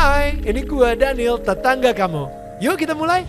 [0.00, 2.24] Hai, ini gua Daniel, tetangga kamu.
[2.56, 3.28] Yuk kita mulai.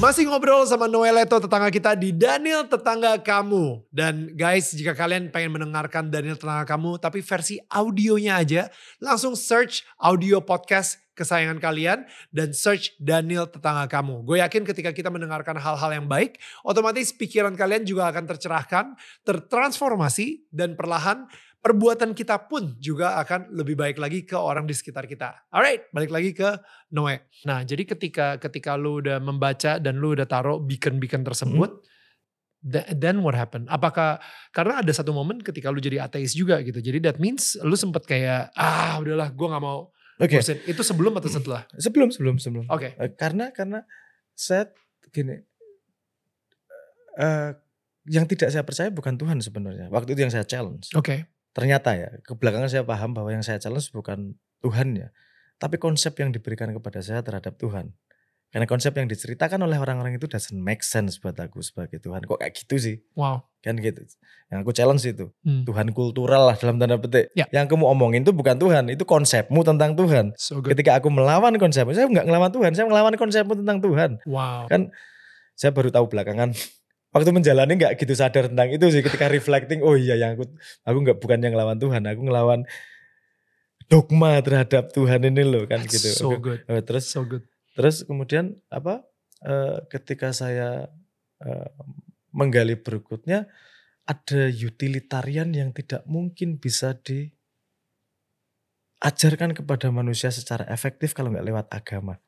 [0.00, 3.84] Masih ngobrol sama Noeleto tetangga kita di Daniel Tetangga Kamu.
[3.92, 9.84] Dan guys, jika kalian pengen mendengarkan Daniel Tetangga Kamu tapi versi audionya aja, langsung search
[10.00, 14.24] audio podcast kesayangan kalian dan search Daniel Tetangga Kamu.
[14.24, 18.96] Gue yakin ketika kita mendengarkan hal-hal yang baik, otomatis pikiran kalian juga akan tercerahkan,
[19.28, 21.28] tertransformasi, dan perlahan
[21.60, 25.44] perbuatan kita pun juga akan lebih baik lagi ke orang di sekitar kita.
[25.52, 26.56] Alright, balik lagi ke
[26.96, 27.28] Noe.
[27.44, 31.70] Nah, jadi ketika ketika lu udah membaca dan lu udah taruh beacon-beacon tersebut,
[32.64, 32.96] hmm.
[32.96, 33.68] then what happened?
[33.68, 34.24] Apakah
[34.56, 36.80] karena ada satu momen ketika lu jadi ateis juga gitu.
[36.80, 40.36] Jadi that means lu sempet kayak ah udahlah gue nggak mau Oke.
[40.36, 40.68] okay.
[40.68, 41.64] Itu sebelum atau setelah?
[41.80, 42.64] Sebelum, sebelum, sebelum.
[42.68, 42.92] Oke.
[42.92, 43.16] Okay.
[43.16, 43.80] Karena karena
[44.36, 44.68] saya
[45.08, 45.40] gini
[47.16, 47.56] uh,
[48.04, 49.88] yang tidak saya percaya bukan Tuhan sebenarnya.
[49.88, 50.92] Waktu itu yang saya challenge.
[50.92, 51.04] Oke.
[51.04, 55.08] Okay ternyata ya kebelakangan saya paham bahwa yang saya challenge bukan Tuhan ya
[55.60, 57.92] tapi konsep yang diberikan kepada saya terhadap Tuhan.
[58.50, 62.26] Karena konsep yang diceritakan oleh orang-orang itu doesn't make sense buat aku sebagai Tuhan.
[62.26, 62.96] Kok kayak gitu sih?
[63.14, 63.46] Wow.
[63.62, 64.02] Kan gitu.
[64.50, 65.70] Yang aku challenge itu hmm.
[65.70, 67.30] Tuhan kultural lah dalam tanda petik.
[67.38, 67.46] Ya.
[67.54, 70.34] yang kamu omongin itu bukan Tuhan itu konsepmu tentang Tuhan.
[70.34, 74.10] So ketika aku melawan konsep saya nggak ngelawan Tuhan saya melawan konsepmu tentang Tuhan.
[74.26, 74.66] Wow.
[74.66, 74.90] Kan
[75.54, 76.50] saya baru tahu belakangan
[77.10, 80.46] waktu menjalani nggak gitu sadar tentang itu sih ketika reflecting oh iya yang aku
[80.86, 82.62] aku nggak bukan yang ngelawan Tuhan aku ngelawan
[83.90, 86.14] dogma terhadap Tuhan ini loh kan That's gitu.
[86.14, 86.62] so good.
[86.70, 87.42] uh, terus so good.
[87.74, 89.02] terus kemudian apa
[89.42, 90.86] uh, ketika saya
[91.42, 91.68] uh,
[92.30, 93.50] menggali berikutnya
[94.06, 97.34] ada utilitarian yang tidak mungkin bisa diajarkan
[99.54, 102.18] kepada manusia secara efektif kalau nggak lewat agama.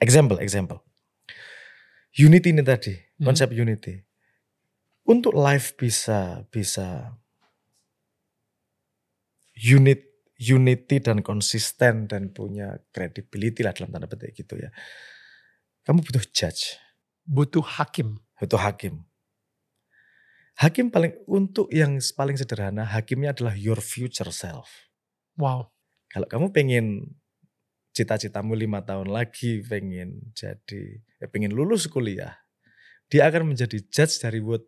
[0.00, 0.84] Example example.
[2.12, 3.24] Unity ini tadi hmm.
[3.24, 4.03] konsep unity
[5.04, 7.16] untuk live bisa bisa
[9.54, 14.70] unit unity dan konsisten dan punya credibility lah dalam tanda petik gitu ya.
[15.86, 16.80] Kamu butuh judge.
[17.24, 18.18] Butuh hakim.
[18.40, 19.04] Butuh hakim.
[20.54, 24.70] Hakim paling untuk yang paling sederhana, hakimnya adalah your future self.
[25.34, 25.74] Wow.
[26.10, 26.86] Kalau kamu pengen
[27.94, 32.38] cita-citamu lima tahun lagi pengen jadi, eh, pengen lulus kuliah,
[33.10, 34.62] dia akan menjadi judge dari what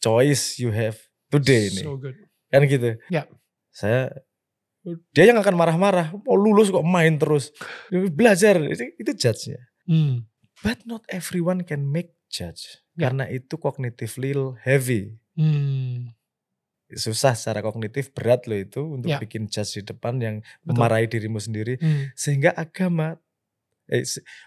[0.00, 1.84] choice you have today ini.
[1.84, 2.16] So good.
[2.50, 2.98] Kan gitu.
[3.12, 3.30] Ya.
[3.70, 4.10] Saya
[5.12, 7.52] dia yang akan marah-marah, mau lulus kok main terus.
[7.92, 9.60] Belajar, itu, itu judge-nya.
[9.84, 10.24] Hmm.
[10.64, 12.80] But not everyone can make judge.
[12.96, 13.08] Ya.
[13.08, 14.32] Karena itu cognitively
[14.64, 15.20] heavy.
[15.36, 16.16] Hmm.
[16.90, 19.20] Susah secara kognitif, berat loh itu untuk ya.
[19.20, 21.76] bikin judge di depan yang memarahi dirimu sendiri.
[21.76, 22.08] Hmm.
[22.16, 23.20] Sehingga agama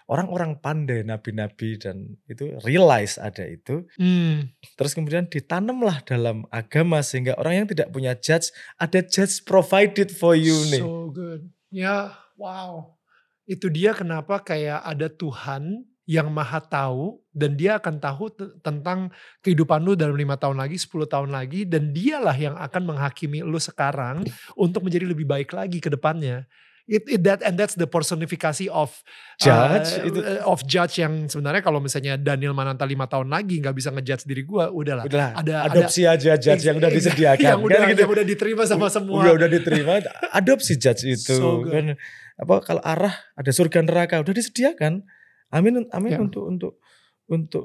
[0.08, 4.50] orang-orang pandai nabi-nabi dan itu realize ada itu hmm.
[4.74, 8.50] terus kemudian ditanamlah dalam agama sehingga orang yang tidak punya judge
[8.80, 12.96] ada judge provided for you so nih good ya wow
[13.44, 18.28] itu dia kenapa kayak ada Tuhan yang maha tahu dan dia akan tahu
[18.60, 19.08] tentang
[19.40, 23.56] kehidupan lu dalam lima tahun lagi, 10 tahun lagi dan dialah yang akan menghakimi lu
[23.56, 24.20] sekarang
[24.52, 26.44] untuk menjadi lebih baik lagi ke depannya.
[26.84, 28.92] It, it that and that's the personifikasi of
[29.40, 33.72] judge uh, itu of judge yang sebenarnya kalau misalnya Daniel Mananta lima tahun lagi nggak
[33.72, 35.08] bisa ngejudge diri gue udahlah.
[35.08, 38.00] Udahlah ada adopsi ada, aja judge yang udah disediakan yang kan udah gitu.
[38.04, 39.16] yang udah diterima sama semua.
[39.16, 40.04] udah udah diterima
[40.36, 41.96] adopsi judge itu so kan.
[42.36, 45.08] Apa kalau arah ada surga neraka udah disediakan.
[45.48, 46.20] Amin amin yeah.
[46.20, 46.72] untuk untuk
[47.32, 47.64] untuk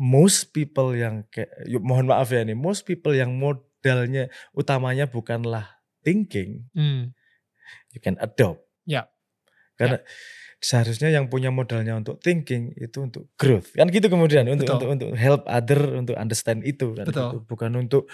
[0.00, 1.52] most people yang kayak
[1.84, 5.68] mohon maaf ya nih most people yang modalnya utamanya bukanlah
[6.00, 6.64] thinking.
[6.72, 7.12] Hmm
[7.94, 8.66] you can adopt.
[8.84, 9.08] Ya.
[9.78, 10.06] Karena ya.
[10.58, 13.72] seharusnya yang punya modalnya untuk thinking itu untuk growth.
[13.72, 17.22] Kan gitu kemudian untuk untuk untuk help other untuk understand itu kan Betul.
[17.30, 17.38] Gitu.
[17.46, 18.10] bukan untuk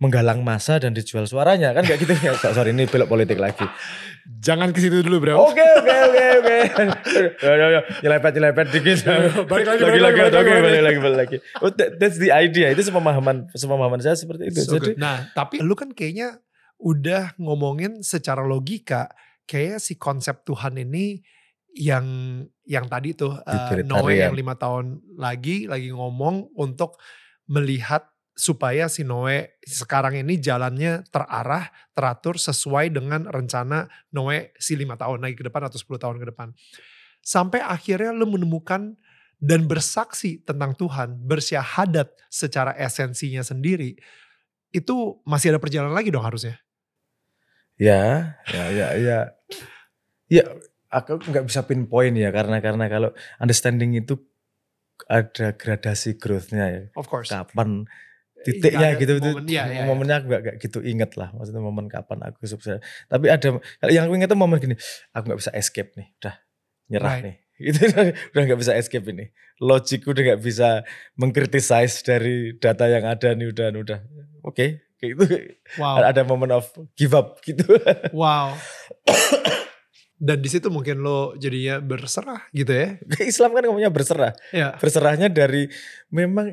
[0.00, 2.32] menggalang masa dan dijual suaranya kan kayak gitu ya.
[2.34, 3.68] Sorry ini belok politik lagi.
[4.40, 5.36] Jangan ke situ dulu, Bro.
[5.36, 6.58] Oke, oke, oke, oke.
[8.00, 8.98] Nyelepet nyelepet dikit.
[9.44, 11.36] balik lagi, lagi, balik lagi, lagi, lagi, balik lagi, balik lagi.
[11.60, 12.72] Oh, that, that's the idea.
[12.72, 14.60] Itu sepemahaman sepemahaman saya seperti itu.
[14.64, 15.00] So Jadi, good.
[15.00, 16.40] nah, tapi lu kan kayaknya
[16.80, 19.12] udah ngomongin secara logika
[19.44, 21.20] kayak si konsep Tuhan ini
[21.76, 22.06] yang
[22.66, 26.98] yang tadi tuh uh, Noe yang lima tahun lagi lagi ngomong untuk
[27.46, 33.86] melihat supaya si Noe sekarang ini jalannya terarah, teratur sesuai dengan rencana
[34.16, 36.48] Noe si lima tahun lagi ke depan atau 10 tahun ke depan.
[37.20, 38.96] Sampai akhirnya lu menemukan
[39.36, 43.96] dan bersaksi tentang Tuhan, bersyahadat secara esensinya sendiri,
[44.72, 46.56] itu masih ada perjalanan lagi dong harusnya.
[47.80, 49.18] Ya, ya, ya, ya.
[50.28, 50.44] Ya,
[50.92, 53.10] aku nggak bisa pinpoint ya karena karena kalau
[53.40, 54.20] understanding itu
[55.08, 56.82] ada gradasi growth-nya ya.
[56.92, 57.32] Of course.
[57.32, 57.88] Kapan
[58.40, 61.28] titiknya Nggak ada gitu itu momen, iya, iya, momennya aku gak, gak gitu inget lah
[61.36, 64.76] maksudnya momen kapan aku sukses tapi ada kalau yang aku inget tuh momen gini
[65.12, 66.34] aku nggak bisa escape nih udah
[66.88, 67.24] nyerah Right.
[67.28, 67.36] nih
[67.68, 67.80] itu
[68.32, 69.28] udah nggak bisa escape ini
[69.60, 70.88] logikku udah nggak bisa
[71.20, 74.00] mengkritisize dari data yang ada nih udah udah
[74.40, 75.24] oke kayak gitu
[75.80, 76.04] Wow.
[76.04, 77.64] ada momen of give up gitu
[78.12, 78.54] Wow.
[80.20, 83.00] Dan di situ mungkin lo jadinya berserah gitu ya.
[83.24, 84.76] Islam kan ngomongnya berserah Ya.
[84.76, 85.72] berserahnya dari
[86.12, 86.52] memang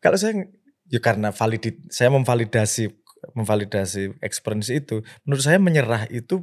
[0.00, 0.48] kalau saya
[0.88, 2.88] ya karena validit saya memvalidasi
[3.36, 6.42] memvalidasi experience itu menurut saya menyerah itu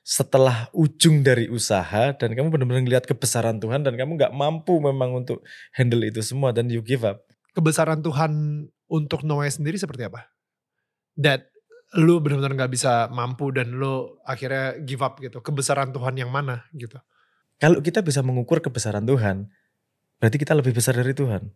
[0.00, 5.20] setelah ujung dari usaha dan kamu benar-benar ngelihat kebesaran Tuhan dan kamu nggak mampu memang
[5.20, 5.44] untuk
[5.76, 7.20] handle itu semua dan you give up
[7.52, 8.32] Kebesaran Tuhan
[8.88, 10.26] untuk Noah sendiri seperti apa?
[11.16, 11.48] That
[11.96, 15.40] lu benar-benar nggak bisa mampu dan lu akhirnya give up gitu.
[15.40, 17.00] Kebesaran Tuhan yang mana gitu.
[17.58, 19.50] kalau kita bisa mengukur kebesaran Tuhan
[20.22, 21.50] berarti kita lebih besar dari Tuhan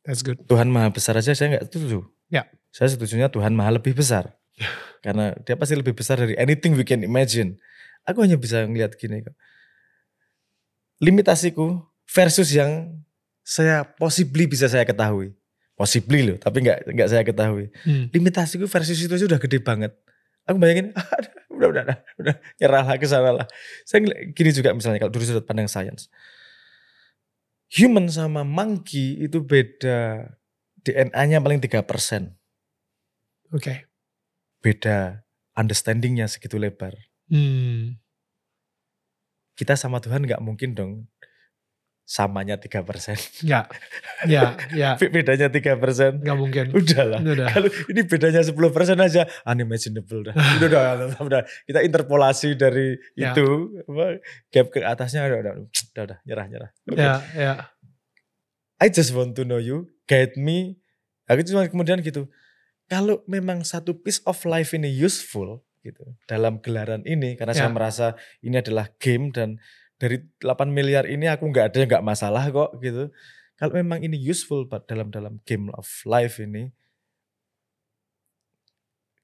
[0.00, 0.40] That's good.
[0.48, 2.48] Tuhan maha besar aja saya nggak setuju Ya.
[2.72, 4.32] saya setujunya Tuhan maha lebih besar
[5.04, 7.60] karena dia pasti lebih besar dari anything we can imagine
[8.08, 9.36] aku hanya bisa ngeliat gini kok
[11.04, 13.02] limitasiku versus yang
[13.42, 15.34] saya possibly bisa saya ketahui
[15.74, 18.08] possibly loh tapi nggak nggak saya ketahui Hmm.
[18.12, 19.92] limitasiku versus itu aja udah gede banget
[20.44, 21.06] aku bayangin "Ah,
[21.50, 23.46] udah udah udah udah nyerah lah ke sana lah
[23.86, 24.02] saya
[24.32, 26.10] gini juga misalnya kalau dari sudut pandang sains
[27.72, 30.28] human sama monkey itu beda
[30.82, 32.34] DNA-nya paling 3%.
[33.54, 33.86] Oke.
[34.58, 35.22] Beda
[35.54, 36.92] understanding-nya segitu lebar.
[37.30, 37.96] Hmm.
[39.54, 40.92] Kita sama Tuhan nggak mungkin dong
[42.02, 43.46] samanya 3%.
[43.46, 43.64] Ya.
[44.26, 44.58] Ya.
[44.74, 44.90] Ya.
[45.14, 46.20] Bedanya 3%.
[46.20, 46.64] Nggak mungkin.
[46.74, 47.20] Udahlah.
[47.22, 47.48] Udah.
[47.48, 48.52] Kalau ini bedanya 10%
[48.98, 50.34] aja unimaginable dah.
[50.58, 51.42] Udah, udah, udah, udah.
[51.64, 53.32] Kita interpolasi dari Ya.
[53.32, 53.46] itu
[53.88, 54.18] apa,
[54.50, 56.70] gap ke atasnya udah udah udah, udah nyerah nyerah.
[56.90, 57.00] Oke.
[57.00, 57.14] Ya.
[57.32, 57.52] Ya.
[58.82, 60.82] I just want to know you, guide me.
[61.30, 62.26] Aku cuma kemudian gitu.
[62.90, 67.66] Kalau memang satu piece of life ini useful gitu dalam gelaran ini karena Ya.
[67.66, 68.06] saya merasa
[68.38, 69.58] ini adalah game dan
[70.02, 73.14] dari 8 miliar ini aku nggak ada nggak masalah kok gitu.
[73.54, 76.74] Kalau memang ini useful dalam dalam game of life ini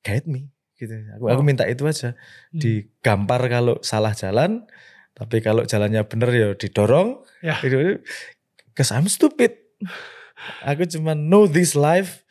[0.06, 0.94] guide me gitu.
[1.18, 1.46] Aku aku Oh.
[1.46, 2.14] minta itu aja.
[2.54, 2.60] Hmm.
[2.62, 4.62] Digampar kalau salah jalan,
[5.18, 7.18] tapi kalau jalannya bener ya didorong.
[7.42, 7.58] Ya.
[7.58, 7.98] Gitu.
[8.78, 9.58] Cause I'm stupid.
[10.62, 12.22] Aku cuma know this life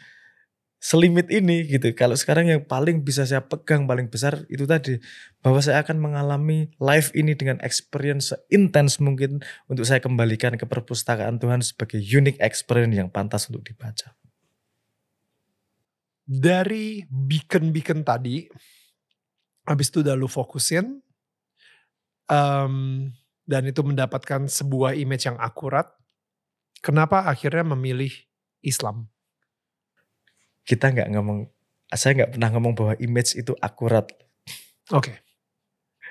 [0.78, 1.90] selimit ini gitu.
[1.98, 5.02] Kalau sekarang yang paling bisa saya pegang paling besar itu tadi
[5.42, 11.42] bahwa saya akan mengalami life ini dengan experience intens mungkin untuk saya kembalikan ke perpustakaan
[11.42, 14.14] Tuhan sebagai unique experience yang pantas untuk dibaca.
[16.28, 18.44] dari beacon-beacon tadi,
[19.64, 21.00] habis itu udah lu fokusin,
[22.28, 22.76] em,
[23.48, 25.88] dan itu mendapatkan sebuah image yang akurat,
[26.84, 28.12] kenapa akhirnya memilih
[28.60, 29.08] Islam?
[30.68, 31.48] Kita nggak ngomong,
[31.90, 34.04] saya nggak pernah ngomong bahwa image itu akurat.
[34.92, 35.24] Oke,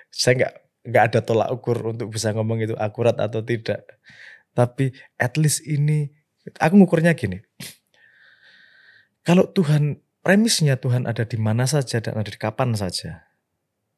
[0.08, 0.52] Saya nggak
[0.86, 3.84] nggak ada tolak ukur untuk bisa ngomong itu akurat atau tidak.
[4.50, 6.08] Tapi at least ini,
[6.56, 7.44] aku ngukurnya gini.
[9.20, 13.26] Kalau Tuhan, premisnya Tuhan ada di mana saja dan ada di kapan saja.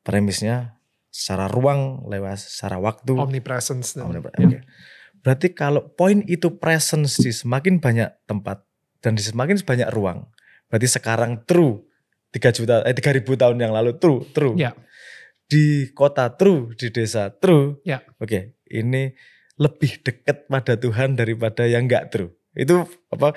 [0.02, 0.80] Premisnya
[1.12, 3.12] secara ruang, lewat secara waktu.
[3.14, 3.94] omnipresence.
[3.94, 4.58] dan- Omnipre- oke.
[5.20, 8.64] Berarti kalau poin itu presence di semakin banyak tempat
[9.04, 10.24] dan di semakin banyak ruang,
[10.68, 11.88] berarti sekarang true
[12.32, 14.54] 3 juta eh 3000 tahun yang lalu true, true.
[14.54, 14.76] Ya.
[15.48, 17.80] Di kota true, di desa true.
[17.88, 18.04] Ya.
[18.20, 19.16] Oke, ini
[19.56, 22.36] lebih dekat pada Tuhan daripada yang enggak true.
[22.52, 23.32] Itu apa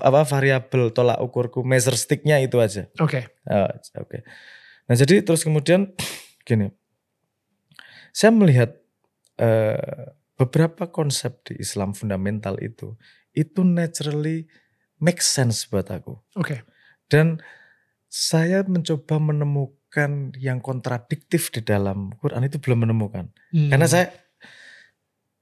[0.00, 2.88] apa variabel tolak ukurku measure sticknya itu aja.
[3.02, 3.68] Oke, Oh,
[4.00, 4.24] Oke.
[4.88, 5.92] Nah jadi terus kemudian
[6.48, 6.72] gini,
[8.16, 8.80] saya melihat
[9.36, 12.96] eh, beberapa konsep di Islam fundamental itu
[13.36, 14.48] itu naturally
[15.02, 16.62] make sense buat aku oke,
[17.10, 17.42] dan
[18.06, 24.06] saya mencoba menemukan yang kontradiktif di dalam Quran itu belum menemukan Hmm, karena saya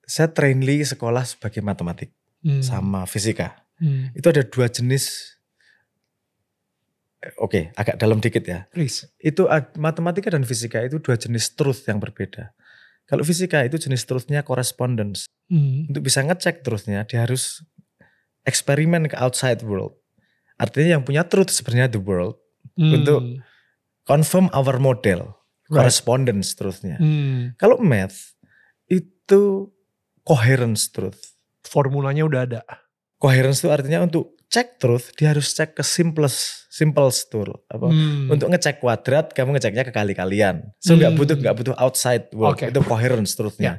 [0.02, 2.10] saya trainee sekolah sebagai matematik
[2.42, 4.18] hmm, sama fisika hmm.
[4.18, 5.36] itu ada dua jenis
[7.22, 9.06] eh, oke agak dalam dikit ya Please.
[9.22, 9.46] itu
[9.78, 12.50] matematika dan fisika itu dua jenis truth yang berbeda.
[13.10, 15.26] Kalau fisika itu jenis truthnya correspondence.
[15.50, 17.66] Hmm, Untuk bisa ngecek truthnya dia harus
[18.44, 19.96] eksperimen ke outside world.
[20.56, 22.36] Artinya yang punya truth sebenarnya the world.
[22.76, 23.20] hmm, Untuk
[24.04, 25.38] Confirm our model.
[25.70, 25.86] Right.
[25.86, 26.98] Correspondence truthnya.
[26.98, 27.54] hmm.
[27.54, 28.34] Kalau math
[28.90, 29.70] itu
[30.26, 31.38] coherence truth.
[31.62, 32.60] Formulanya udah ada.
[33.22, 37.54] Coherence itu artinya untuk cek truth, dia harus cek ke simplest, simplest tool.
[37.70, 37.86] Apa?
[37.86, 38.26] Hmm.
[38.34, 40.74] Untuk ngecek kuadrat, kamu ngeceknya ke kali-kalian.
[40.82, 41.18] So nggak Hmm.
[41.22, 42.58] butuh nggak butuh outside world.
[42.58, 42.66] Oke.
[42.66, 42.74] Ya.
[42.74, 43.78] Itu coherence truthnya.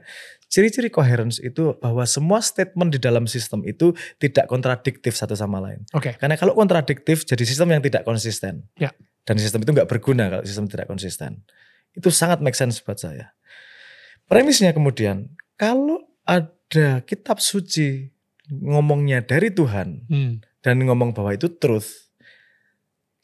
[0.52, 5.88] Ciri-ciri coherence itu bahwa semua statement di dalam sistem itu tidak kontradiktif satu sama lain.
[5.96, 6.20] Oke.
[6.20, 8.68] Karena kalau kontradiktif jadi sistem yang tidak konsisten.
[8.76, 8.92] Ya.
[9.24, 11.48] Dan sistem itu nggak berguna kalau sistem tidak konsisten.
[11.96, 13.32] Itu sangat make sense buat saya.
[14.28, 18.12] Premisnya kemudian, kalau ada kitab suci
[18.52, 20.44] ngomongnya dari Tuhan Hmm.
[20.60, 22.12] dan ngomong bahwa itu truth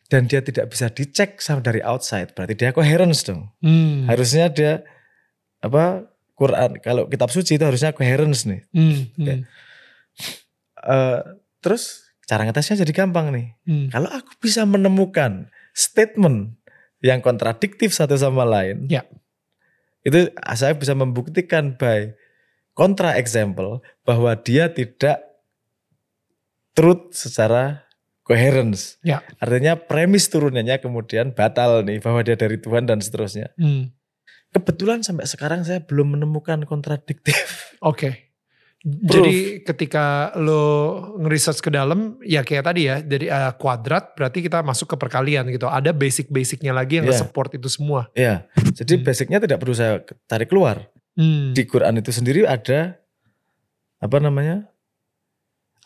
[0.08, 3.52] dan dia tidak bisa dicek sama dari outside, berarti dia coherence dong.
[3.60, 4.08] Hmm.
[4.08, 4.88] Harusnya dia
[5.60, 6.08] apa
[6.38, 8.62] Quran kalau kitab suci itu harusnya coherence nih.
[8.70, 9.10] Hmm.
[9.18, 9.42] Hmm.
[10.78, 11.20] Eh,
[11.60, 13.48] terus cara ngetesnya jadi gampang nih.
[13.66, 13.88] Hmm.
[13.90, 16.54] Kalau aku bisa menemukan statement
[17.02, 19.06] yang kontradiktif satu sama lain, Ya.
[20.06, 22.14] itu saya bisa membuktikan by
[22.78, 25.18] kontra example bahwa dia tidak
[26.78, 27.90] truth secara
[28.22, 29.02] coherence.
[29.02, 29.26] Ya.
[29.42, 33.50] Artinya premis turunannya kemudian batal nih bahwa dia dari Tuhan dan seterusnya.
[33.58, 33.90] Hmm.
[34.54, 37.36] Kebetulan sampai sekarang saya belum menemukan kontradiktif.
[37.84, 38.28] Oke.
[38.88, 40.64] Jadi ketika lo
[41.20, 45.50] ngeriset ke dalam, ya kayak tadi ya, dari eh, kuadrat berarti kita masuk ke perkalian
[45.52, 45.68] gitu.
[45.68, 47.20] Ada basic-basicnya lagi yang Iya.
[47.20, 48.08] nge-support itu semua.
[48.16, 49.04] ya, jadi Hmm.
[49.04, 50.00] basicnya tidak perlu saya
[50.30, 50.88] tarik keluar.
[51.18, 51.50] Hmm.
[51.58, 53.02] di Quran itu sendiri ada
[53.98, 54.70] apa namanya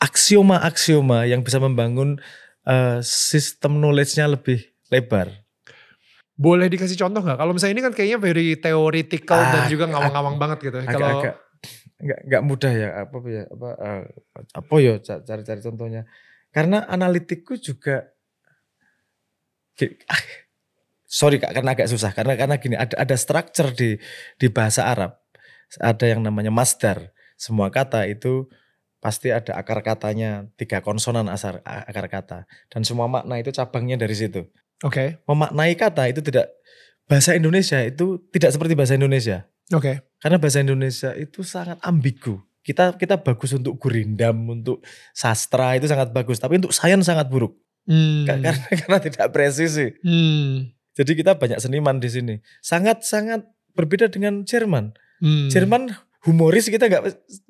[0.03, 2.19] aksioma-aksioma yang bisa membangun
[2.61, 4.61] eh, sistem knowledge-nya lebih
[4.93, 5.31] lebar.
[6.41, 7.37] Boleh dikasih contoh nggak?
[7.37, 10.77] Kalau misalnya ini kan kayaknya very theoretical dan Ah, juga ngawang-ngawang banget gitu.
[10.81, 11.35] Kalau Agak-agak
[12.01, 12.89] nggak nggak mudah ya.
[13.05, 13.43] Apa ya?
[13.45, 14.03] Apa eh,
[14.57, 16.01] apa ya ca- cari-cari contohnya.
[16.49, 18.09] Karena analitikku juga
[20.09, 20.21] ah,
[21.05, 22.09] sorry kak karena agak susah.
[22.09, 24.01] Karena karena gini ada ada structure di
[24.41, 25.21] di bahasa Arab.
[25.77, 27.13] Ada yang namanya masdar.
[27.37, 28.49] Semua kata itu
[28.97, 32.39] pasti ada akar katanya tiga konsonan asar akar kata.
[32.73, 34.41] Dan semua makna itu cabangnya dari situ
[34.81, 36.49] oke, memaknai kata itu tidak
[37.05, 42.93] bahasa Indonesia itu tidak seperti bahasa Indonesia oke, karena bahasa Indonesia itu sangat ambigu kita
[42.93, 48.29] kita bagus untuk gurindam untuk sastra itu sangat bagus tapi untuk sains sangat buruk Hmm.
[48.29, 50.69] Ka- karena karena tidak presisi Hmm.
[50.93, 52.35] jadi kita banyak seniman di sini.
[52.61, 53.41] Sangat-sangat
[53.73, 54.93] berbeda dengan Jerman.
[55.17, 55.49] Hmm.
[55.49, 55.89] Jerman
[56.21, 57.03] humoris kita nggak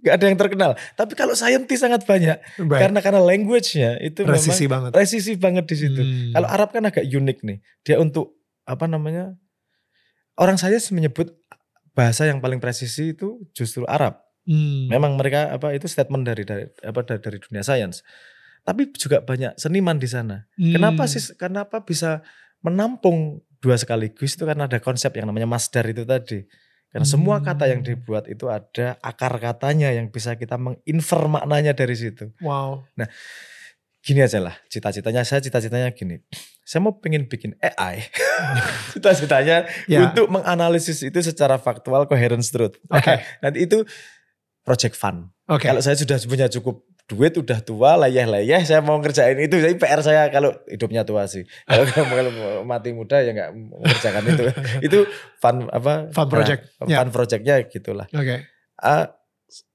[0.04, 0.72] nggak ada yang terkenal.
[0.96, 2.80] Tapi kalau saintis sangat banyak Baik.
[2.88, 4.92] karena karena language-nya itu presisi memang banget.
[4.96, 6.02] presisi banget di situ.
[6.02, 6.32] Hmm.
[6.40, 7.58] Kalau Arab kan agak unik nih.
[7.84, 9.36] Dia untuk apa namanya?
[10.40, 11.36] Orang saya menyebut
[11.92, 14.24] bahasa yang paling presisi itu justru Arab.
[14.48, 14.88] Hmm.
[14.88, 18.02] Memang mereka apa itu statement dari dari apa dari, dari dunia sains.
[18.64, 20.48] Tapi juga banyak seniman di sana.
[20.56, 20.80] Hmm.
[20.80, 21.20] Kenapa sih?
[21.36, 22.24] Kenapa bisa
[22.64, 26.48] menampung dua sekaligus itu karena ada konsep yang namanya masdar itu tadi.
[26.92, 27.88] Karena semua kata yang Hmm.
[27.88, 32.36] dibuat itu ada akar katanya yang bisa kita menginfer maknanya dari situ.
[32.44, 32.84] Wow.
[34.02, 36.20] Gini aja lah, cita-citanya saya cita-citanya gini.
[36.62, 38.02] Saya mau pengen bikin AI.
[38.92, 40.10] Cita-citanya Ya.
[40.10, 42.76] untuk menganalisis itu secara faktual coherence truth.
[42.90, 43.22] Oke.
[43.46, 43.86] Nanti itu
[44.62, 45.30] project fun.
[45.48, 45.70] Oke.
[45.70, 46.82] Kalau saya sudah punya cukup
[47.12, 49.60] duit, udah tua, layah-layah, saya mau ngerjain itu.
[49.60, 51.44] Jadi PR saya kalau hidupnya tua sih.
[51.68, 51.84] Kalau
[52.16, 52.32] kalau
[52.64, 54.44] mati muda ya nggak mengerjakan itu.
[54.88, 55.00] Itu
[55.38, 56.08] fun apa?
[56.16, 56.72] Fun project.
[56.80, 56.98] Nah, Ya.
[57.04, 58.08] fun projectnya gitulah.
[58.16, 58.48] Oke.
[58.80, 59.12] Ah,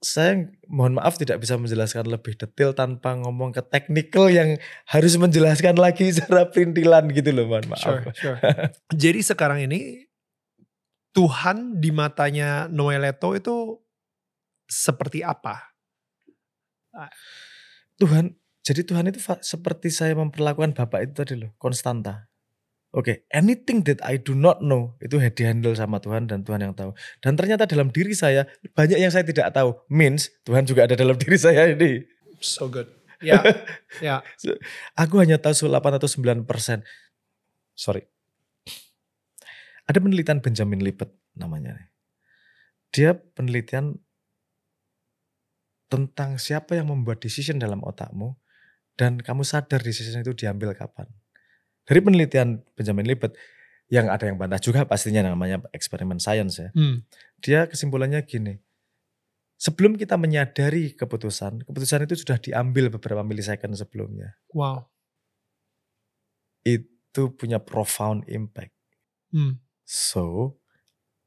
[0.00, 4.56] saya mohon maaf tidak bisa menjelaskan lebih detail tanpa ngomong ke teknikal yang
[4.88, 7.84] harus menjelaskan lagi secara perintilan gitu loh, mohon maaf.
[7.84, 8.38] Sure, sure.
[8.96, 10.08] Jadi sekarang ini
[11.12, 13.76] Tuhan di matanya Noeleto itu
[14.64, 15.75] seperti apa?
[18.00, 22.28] Tuhan, jadi Tuhan itu seperti saya memperlakukan Bapak itu tadi loh, konstanta.
[22.96, 26.96] Oke, anything that I do not know itu dihandle sama Tuhan dan Tuhan yang tahu.
[27.20, 29.76] Dan ternyata dalam diri saya banyak yang saya tidak tahu.
[29.92, 32.08] Means Tuhan juga ada dalam diri saya ini.
[32.40, 32.88] So good.
[33.20, 33.44] Ya,
[34.04, 34.24] ya.
[34.96, 36.88] Aku hanya tahu 8 atau 9 persen.
[37.76, 38.08] Sorry.
[39.84, 41.92] Ada penelitian Benjamin Libet namanya.
[42.96, 44.00] Dia penelitian
[45.86, 48.34] tentang siapa yang membuat decision dalam otakmu
[48.98, 51.06] dan kamu sadar decision itu diambil kapan.
[51.86, 53.38] Dari penelitian Benjamin Libet
[53.86, 56.70] yang ada yang bantah juga pastinya namanya eksperimen science ya.
[56.74, 57.06] Hmm.
[57.38, 58.58] Dia kesimpulannya gini.
[59.56, 64.90] Sebelum kita menyadari keputusan, keputusan itu sudah diambil beberapa milisecond sebelumnya Wow.
[66.66, 68.74] itu punya profound impact.
[69.32, 69.62] Hmm.
[69.86, 70.58] So,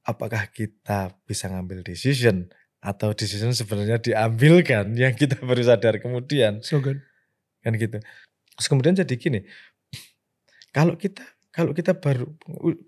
[0.04, 6.79] apakah kita bisa ngambil decision atau decision sebenarnya diambilkan yang kita baru sadar kemudian So
[6.79, 7.03] good.
[7.59, 8.00] kan gitu.
[8.55, 9.39] Terus kemudian jadi gini,
[10.75, 12.29] kalau kita kalau kita baru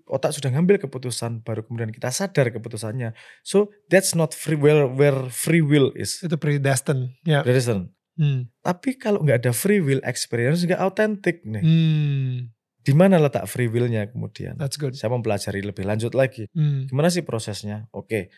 [0.06, 3.12] otak sudah ngambil keputusan baru kemudian kita sadar keputusannya,
[3.44, 6.22] so that's not free will where free will is.
[6.22, 7.12] Itu predestined.
[7.26, 7.42] Ya.
[7.44, 7.90] Predestined.
[8.16, 8.48] Hmm.
[8.60, 11.64] Tapi kalau nggak ada free will experience nggak autentik nih.
[11.64, 12.52] Hmm.
[12.82, 14.58] Di mana letak free will-nya kemudian?
[14.58, 14.98] That's good.
[14.98, 16.50] Saya mempelajari lebih lanjut lagi.
[16.50, 16.90] Hmm.
[16.90, 17.86] Gimana sih prosesnya?
[17.94, 18.30] Oke.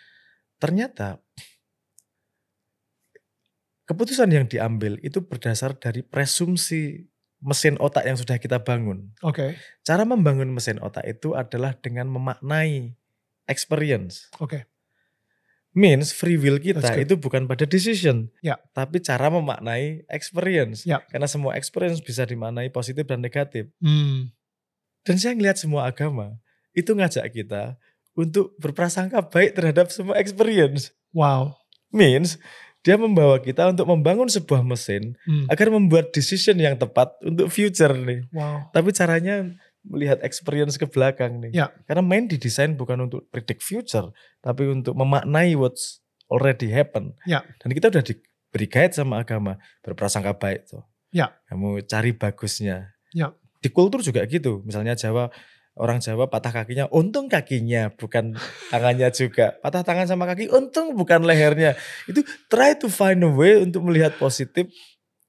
[0.58, 1.20] Ternyata
[3.84, 7.04] keputusan yang diambil itu berdasar dari presumsi
[7.44, 9.12] mesin otak yang sudah kita bangun.
[9.20, 9.60] Oke.
[9.84, 12.96] Cara membangun mesin otak itu adalah dengan memaknai
[13.44, 14.32] experience.
[14.40, 14.64] Oke.
[15.74, 18.62] Means free will kita itu bukan pada decision, Ya.
[18.72, 20.86] tapi cara memaknai experience.
[20.86, 21.02] Ya.
[21.10, 23.68] Karena semua experience bisa dimaknai positif dan negatif.
[23.82, 24.30] Hmm.
[25.02, 26.38] Dan saya ngelihat semua agama
[26.72, 27.74] itu ngajak kita
[28.14, 30.94] untuk berprasangka baik terhadap semua experience.
[31.14, 31.58] Wow.
[31.90, 32.38] Means
[32.84, 35.48] dia membawa kita untuk membangun sebuah mesin Hmm.
[35.48, 38.26] agar membuat decision yang tepat untuk future nih.
[38.30, 38.70] Wow.
[38.70, 39.48] Tapi caranya
[39.84, 41.52] melihat experience ke belakang nih.
[41.52, 41.66] Ya.
[41.84, 47.12] Karena main didesain bukan untuk predict future, tapi untuk memaknai what's already happen.
[47.28, 47.44] Ya.
[47.60, 50.84] Dan kita udah diberi guide sama agama berprasangka baik tuh.
[51.12, 51.36] Ya.
[51.48, 52.96] Kamu cari bagusnya.
[53.12, 53.32] Ya.
[53.60, 54.60] Di kultur juga gitu.
[54.64, 55.32] Misalnya Jawa
[55.74, 58.38] orang Jawa patah kakinya, untung kakinya bukan
[58.70, 59.58] tangannya juga.
[59.58, 61.74] Patah tangan sama kaki, untung bukan lehernya.
[62.06, 64.70] Itu try to find a way untuk melihat positif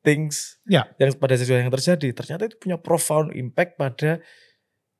[0.05, 0.85] things Ya.
[1.01, 2.13] yang pada sesuatu yang terjadi.
[2.13, 4.21] Ternyata itu punya profound impact pada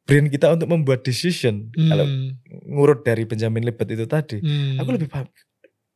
[0.05, 1.69] brain kita untuk membuat decision.
[1.73, 2.37] Kalau Hmm.
[2.69, 4.81] ngurut dari Benjamin Libet itu tadi, Hmm.
[4.81, 5.29] aku lebih paham.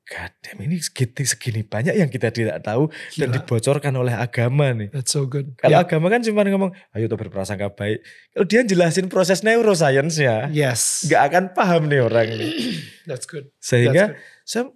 [0.09, 3.35] God damn, ini segini, segini banyak yang kita tidak tahu dan Gila.
[3.37, 4.89] dibocorkan oleh agama nih.
[4.89, 5.53] That's so good.
[5.55, 5.85] Kalau Ya.
[5.85, 8.01] agama kan cuma ngomong, ayo tuh berprasangka baik.
[8.33, 11.05] Kalau dia jelasin proses neuroscience ya, Yes.
[11.05, 12.51] nggak akan paham nih orang nih.
[13.09, 13.53] That's good.
[13.61, 14.73] Sehingga That's saya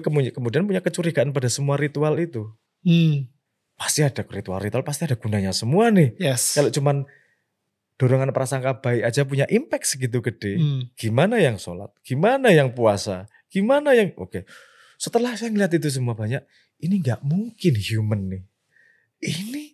[0.00, 2.48] kemudian kemudian punya kecurigaan pada semua ritual itu.
[2.48, 2.88] good.
[2.88, 3.16] Hmm.
[3.76, 6.16] Pasti ada ritual-ritual, pasti ada gunanya semua nih.
[6.16, 6.56] Yes.
[6.56, 7.04] Kalau cuman
[7.94, 10.82] dorongan prasangka baik aja punya impact segitu gede, Hmm.
[10.94, 14.44] gimana yang sholat, gimana yang puasa, gimana yang oke.
[14.98, 16.42] Setelah saya ngeliat itu semua banyak,
[16.82, 18.42] ini nggak mungkin human nih.
[19.18, 19.64] Ini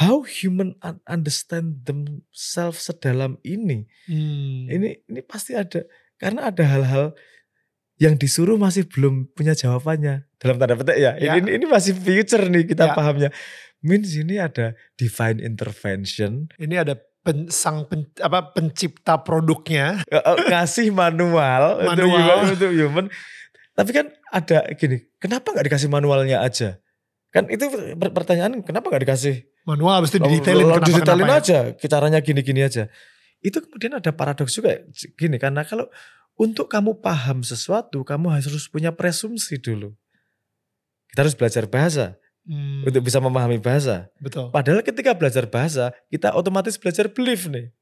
[0.00, 3.86] how human un- understand themselves sedalam ini.
[4.10, 4.66] Hmm.
[4.68, 5.86] Ini ini pasti ada
[6.18, 7.06] karena ada hal-hal
[7.96, 11.14] yang disuruh masih belum punya jawabannya dalam tanda petik ya.
[11.16, 11.38] Ya.
[11.38, 12.94] Ini ini masih future nih kita Ya.
[12.94, 13.30] pahamnya.
[13.84, 20.04] Means ini ada divine intervention Ini ada pen, sang pen, apa pencipta produknya.
[20.06, 22.20] Eh, ngasih manual, untuk Manual.
[22.20, 23.06] human, untuk human.
[23.74, 26.78] Tapi kan ada gini, kenapa nggak dikasih manualnya aja?
[27.32, 27.66] Kan itu
[27.98, 29.48] per- pertanyaan, kenapa nggak dikasih?
[29.66, 31.58] Manual habis itu Lalu- didetailin lalu kenapa didetailin kenapa aja,
[31.90, 32.84] caranya gini-gini aja.
[33.40, 34.78] Itu kemudian ada paradoks juga
[35.16, 35.88] gini, karena kalau
[36.36, 39.96] untuk kamu paham sesuatu, kamu harus punya presumsi dulu.
[41.10, 44.12] Kita harus belajar bahasa Hmm, untuk bisa memahami bahasa.
[44.20, 44.52] betul.
[44.52, 47.72] Padahal ketika belajar bahasa, kita otomatis belajar belief nih.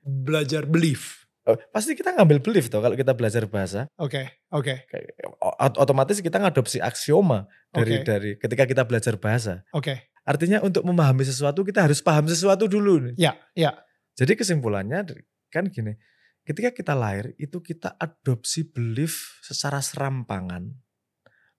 [0.00, 1.28] Belajar belief.
[1.44, 3.88] Oh, pasti kita ngambil belief toh kalau kita belajar bahasa.
[3.96, 8.04] Oke, oke, Kayak, ot- otomatis kita ngadopsi aksioma dari Oke.
[8.04, 9.64] dari ketika kita belajar bahasa.
[9.72, 9.96] oke.
[10.28, 13.14] Artinya untuk memahami sesuatu kita harus paham sesuatu dulu nih.
[13.16, 13.80] Ya, ya.
[14.12, 15.08] Jadi kesimpulannya
[15.48, 15.96] kan gini,
[16.44, 20.68] ketika kita lahir itu kita adopsi belief secara serampangan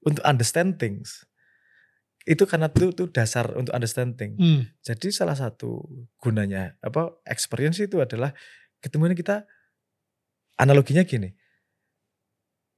[0.06, 1.26] untuk understand things.
[2.30, 4.38] Itu karena itu, itu dasar untuk understanding.
[4.38, 5.82] Hmm, Jadi salah satu
[6.22, 8.30] gunanya apa experience itu adalah
[8.78, 9.50] ketemuan kita
[10.56, 11.34] analoginya gini.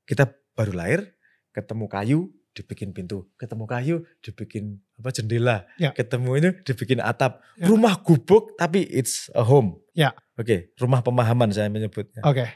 [0.08, 1.02] Kita baru lahir,
[1.52, 2.20] ketemu kayu,
[2.52, 5.92] dibikin pintu, ketemu kayu, dibikin apa jendela, Ya.
[5.92, 7.40] ketemu ini dibikin atap.
[7.56, 7.68] Ya.
[7.68, 9.80] Rumah gubuk tapi it's a home.
[9.96, 10.12] Ya.
[10.36, 12.24] Oke, rumah pemahaman saya menyebutnya.
[12.24, 12.48] oke.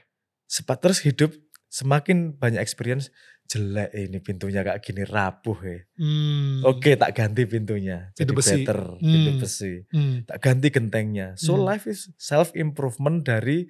[0.45, 1.33] Sepat terus hidup
[1.67, 3.09] semakin banyak experience
[3.45, 5.79] jelek ini pintunya kayak gini rapuh ya.
[5.95, 8.09] Hmm, Oke, tak ganti pintunya.
[8.11, 8.51] Jadi Pintu besi.
[8.57, 9.39] better, pintu Hmm.
[9.39, 9.73] besi.
[9.87, 11.27] hmm, Tak ganti gentengnya.
[11.37, 11.63] So Hmm.
[11.63, 13.69] life is self improvement dari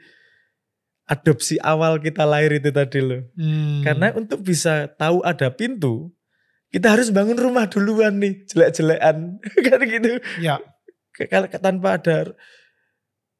[1.05, 3.21] adopsi awal kita lahir itu tadi loh.
[3.35, 3.83] hmm.
[3.83, 6.09] Karena untuk bisa tahu ada pintu,
[6.71, 9.38] kita harus bangun rumah duluan nih, jelek-jelekan.
[9.67, 10.17] kan gitu.
[10.39, 10.57] Ya.
[11.15, 12.31] Kalau tanpa ada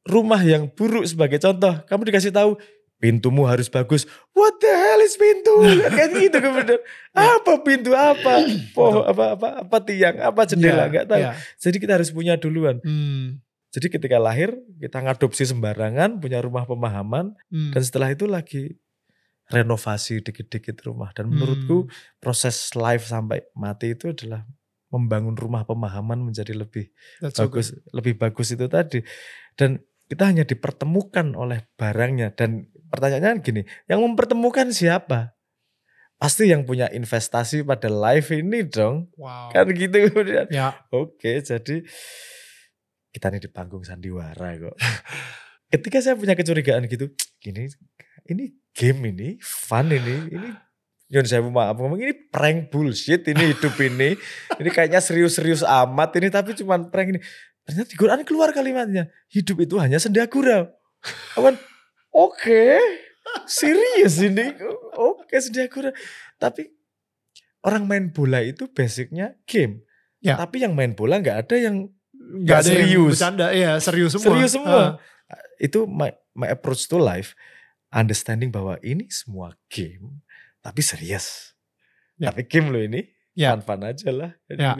[0.06, 2.54] rumah yang buruk sebagai contoh, kamu dikasih tahu
[2.96, 4.08] pintumu harus bagus.
[4.32, 5.52] What the hell is pintu?
[5.98, 6.80] kan gitu kemudian.
[7.12, 8.44] Apa pintu apa?
[8.72, 11.20] Pohon apa apa apa tiang, apa jendela Ya, nggak tahu.
[11.20, 11.30] ya.
[11.60, 12.80] Jadi kita harus punya duluan.
[12.80, 17.76] Hmm, Jadi ketika lahir kita ngadopsi sembarangan, punya rumah pemahaman hmm.
[17.76, 18.80] dan setelah itu lagi
[19.46, 21.12] renovasi dikit-dikit rumah.
[21.12, 21.38] Dan Hmm.
[21.38, 21.86] menurutku
[22.18, 24.42] proses life sampai mati itu adalah
[24.88, 26.88] membangun rumah pemahaman menjadi lebih
[27.20, 27.60] That's so good.
[27.60, 29.02] bagus, lebih bagus itu tadi.
[29.52, 35.36] Dan kita hanya dipertemukan oleh barangnya dan pertanyaannya gini, yang mempertemukan siapa?
[36.16, 39.12] Pasti yang punya investasi pada life ini dong.
[39.20, 39.52] Wow.
[39.52, 40.48] Kan gitu kemudian.
[40.48, 40.72] Ya.
[40.88, 41.84] Oke, jadi
[43.12, 44.76] kita nih di panggung sandiwara kok.
[45.72, 47.12] Ketika saya punya kecurigaan gitu,
[47.44, 47.68] ini
[48.32, 50.48] ini game ini, fun ini, ini
[51.06, 54.18] Yun saya maaf ngomong ini prank bullshit ini hidup ini.
[54.60, 57.20] ini kayaknya serius-serius amat ini tapi cuman prank ini.
[57.62, 59.06] Ternyata di Quran keluar kalimatnya.
[59.30, 60.66] Hidup itu hanya senda gurau.
[61.38, 61.54] Awan,
[62.16, 62.40] oke.
[62.40, 62.80] Okay.
[63.44, 64.56] Serius ini.
[64.96, 65.92] Oke okay, senda gurau.
[66.40, 66.72] Tapi
[67.66, 69.84] orang main bola itu basicnya game.
[70.24, 70.40] Ya.
[70.40, 72.88] Tapi yang main bola nggak ada yang nggak serius.
[72.88, 74.26] Yang bercanda, ya serius semua.
[74.32, 74.80] Serius semua.
[74.80, 74.90] Uh.
[75.60, 77.36] Itu my, my approach to life.
[77.92, 80.24] Understanding bahwa ini semua game
[80.66, 81.54] tapi serius.
[82.18, 82.34] Ya.
[82.34, 83.06] Tapi game lo ini
[83.38, 83.54] ya.
[83.54, 84.30] fun-fun aja lah.
[84.50, 84.74] Ya.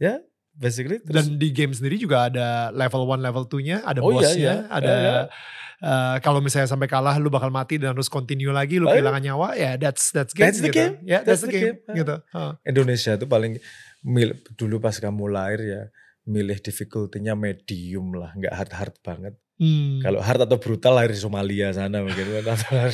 [0.00, 0.14] ya,
[0.54, 0.98] basically.
[1.02, 1.26] Terus.
[1.26, 4.54] Dan di game sendiri juga ada level 1, level 2-nya, ada oh, iya, bossnya, iya,
[4.54, 4.66] iya.
[4.70, 5.22] ada iya, iya.
[5.84, 9.20] Uh, kalau misalnya sampai kalah lu bakal mati dan harus continue lagi lu oh, kehilangan
[9.20, 9.28] iya.
[9.34, 10.80] nyawa ya that's that's game that's the gitu.
[10.80, 11.98] game ya yeah, that's, that's the game, game.
[12.00, 12.56] gitu uh.
[12.64, 13.60] Indonesia tuh paling
[14.00, 15.82] mil, dulu pas kamu lahir ya
[16.24, 20.00] milih difficulty-nya medium lah nggak hard hard banget hmm.
[20.00, 22.88] kalau hard atau brutal lahir di Somalia sana mungkin atau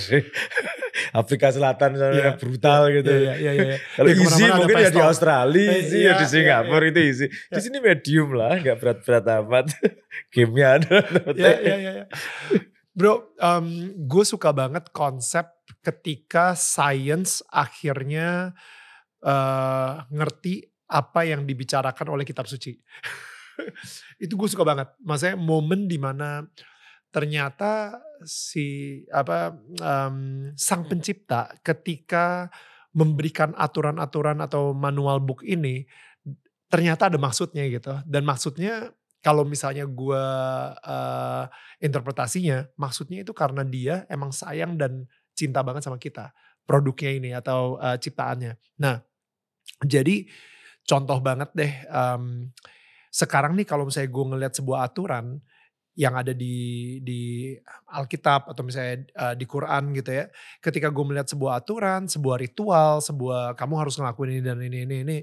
[1.13, 2.37] Afrika Selatan yeah.
[2.37, 2.97] brutal yeah.
[3.01, 3.13] gitu.
[3.13, 3.81] Yeah, yeah, yeah, yeah.
[3.97, 7.01] Kalau yeah, easy mungkin ya di Australia, eh, easy yeah, ya di Singapura yeah, itu
[7.01, 7.27] easy.
[7.27, 7.55] Yeah.
[7.57, 9.67] Di sini medium lah, nggak berat-berat amat.
[10.35, 10.97] Game-nya ada.
[11.35, 12.07] yeah, yeah, yeah.
[12.91, 15.47] Bro, um, gue suka banget konsep
[15.81, 18.53] ketika science akhirnya
[19.23, 22.75] uh, ngerti apa yang dibicarakan oleh kitab suci.
[24.25, 24.91] itu gue suka banget.
[25.01, 26.43] Maksudnya momen di mana
[27.15, 32.51] ternyata si apa um, sang pencipta ketika
[32.91, 35.87] memberikan aturan-aturan atau manual book ini
[36.71, 37.95] ternyata ada maksudnya gitu.
[38.07, 40.25] Dan maksudnya kalau misalnya gue
[40.81, 41.45] uh,
[41.83, 45.05] interpretasinya maksudnya itu karena dia emang sayang dan
[45.37, 46.33] cinta banget sama kita
[46.65, 48.57] produknya ini atau uh, ciptaannya.
[48.81, 49.03] Nah
[49.85, 50.25] jadi
[50.89, 52.49] contoh banget deh um,
[53.11, 55.43] sekarang nih kalau misalnya gue ngeliat sebuah aturan
[55.99, 57.53] yang ada di di
[57.91, 60.31] Alkitab atau misalnya uh, di Quran gitu ya.
[60.63, 64.97] Ketika gue melihat sebuah aturan, sebuah ritual, sebuah kamu harus ngelakuin ini dan ini ini
[65.03, 65.19] ini,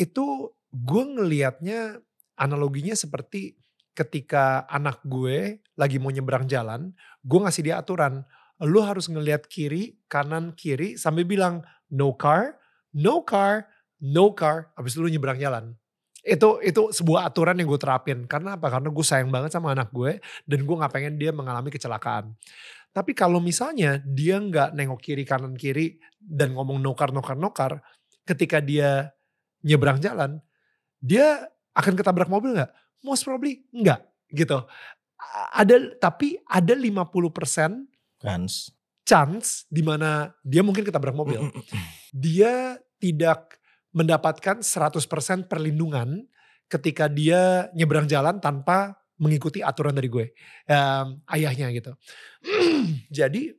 [0.00, 2.00] itu gue ngelihatnya
[2.40, 3.60] analoginya seperti
[3.92, 8.24] ketika anak gue lagi mau nyebrang jalan, gue ngasih dia aturan,
[8.64, 11.60] lu harus ngelihat kiri, kanan, kiri sambil bilang
[11.92, 12.56] no car,
[12.96, 13.68] no car,
[14.00, 15.79] no car, habis itu lu nyebrang jalan
[16.20, 18.18] itu itu sebuah aturan yang gue terapin.
[18.28, 18.68] Karena apa?
[18.68, 22.36] Karena gue sayang banget sama anak gue dan gue nggak pengen dia mengalami kecelakaan.
[22.90, 27.72] Tapi kalau misalnya dia nggak nengok kiri kanan kiri dan ngomong nokar nokar nokar
[28.26, 29.14] ketika dia
[29.62, 30.42] nyebrang jalan
[31.00, 32.72] dia akan ketabrak mobil nggak?
[33.00, 34.04] Most probably nggak
[34.34, 34.60] gitu.
[35.54, 37.86] Ada tapi ada 50%
[38.20, 38.72] chance.
[39.04, 41.48] chance di mana dia mungkin ketabrak mobil.
[42.10, 43.59] Dia tidak
[43.90, 46.26] mendapatkan 100% perlindungan
[46.70, 50.32] ketika dia nyebrang jalan tanpa mengikuti aturan dari gue
[50.70, 51.92] um, ayahnya gitu.
[53.18, 53.52] Jadi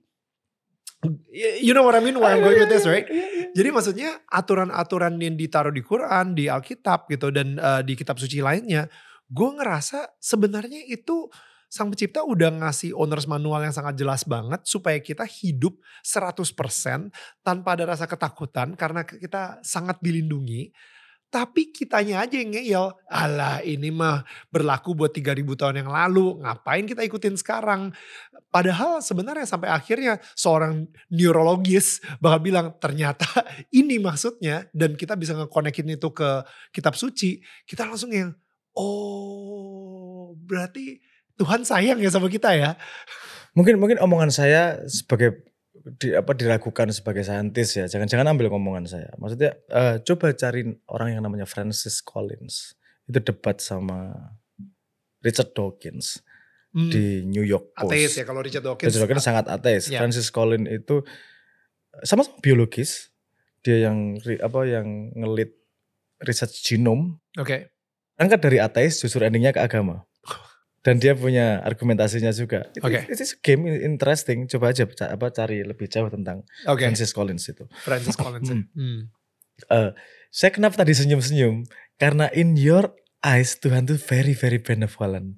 [1.33, 3.05] you know what I mean where I'm going with this right?
[3.51, 8.39] Jadi maksudnya aturan-aturan yang ditaruh di Quran di Alkitab gitu dan uh, di kitab suci
[8.39, 8.85] lainnya
[9.31, 11.31] gue ngerasa sebenarnya itu
[11.71, 16.43] sang pencipta udah ngasih owners manual yang sangat jelas banget supaya kita hidup 100%
[17.47, 20.75] tanpa ada rasa ketakutan karena kita sangat dilindungi.
[21.31, 24.19] Tapi kitanya aja yang ngeyel, alah ini mah
[24.51, 27.95] berlaku buat 3000 tahun yang lalu, ngapain kita ikutin sekarang.
[28.51, 33.23] Padahal sebenarnya sampai akhirnya seorang neurologis bakal bilang ternyata
[33.79, 36.43] ini maksudnya dan kita bisa ngekonekin itu ke
[36.75, 38.35] kitab suci, kita langsung yang
[38.75, 40.99] oh berarti
[41.41, 42.77] Tuhan sayang ya sama kita ya.
[43.57, 45.41] Mungkin mungkin omongan saya sebagai
[45.97, 47.89] di, apa diragukan sebagai saintis ya.
[47.89, 49.09] Jangan-jangan ambil omongan saya.
[49.17, 52.77] Maksudnya uh, coba cari orang yang namanya Francis Collins.
[53.09, 54.13] Itu debat sama
[55.25, 56.21] Richard Dawkins
[56.77, 56.91] hmm.
[56.93, 57.89] di New York Post.
[57.89, 58.93] Ateis ya kalau Richard Dawkins.
[58.93, 59.89] Richard Dawkins sangat ateis.
[59.89, 59.97] Ya.
[59.97, 61.01] Francis Collins itu
[62.05, 63.09] sama-sama biologis.
[63.65, 65.57] Dia yang apa yang ngelit
[66.21, 67.17] research genome.
[67.41, 67.49] Oke.
[67.49, 67.61] Okay.
[68.21, 70.05] Angkat dari ateis justru endingnya ke agama
[70.81, 72.65] dan dia punya argumentasinya juga.
[72.81, 73.05] Oke.
[73.05, 73.13] Okay.
[73.13, 74.49] It's game interesting.
[74.49, 76.89] Coba aja apa cari lebih jauh tentang okay.
[76.89, 77.69] Francis Collins itu.
[77.85, 78.49] Francis Collins.
[78.49, 78.65] Hmm.
[78.73, 78.99] hmm.
[79.69, 79.93] Uh,
[80.33, 81.69] saya kenapa tadi senyum-senyum?
[82.01, 85.37] Karena in your eyes Tuhan tuh very very benevolent.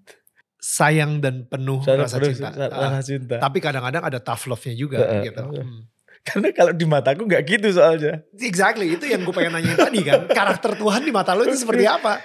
[0.63, 2.49] Sayang dan penuh Sayang rasa penuh, cinta.
[2.71, 3.35] Rasa uh, cinta.
[3.43, 5.43] Tapi kadang-kadang ada tough love-nya juga uh, gitu.
[5.43, 5.81] Uh, hmm.
[6.27, 8.23] Karena kalau di mataku nggak gitu soalnya.
[8.39, 10.23] Exactly, itu yang gue pengen nanya tadi kan.
[10.39, 12.23] Karakter Tuhan di mata lo itu seperti apa?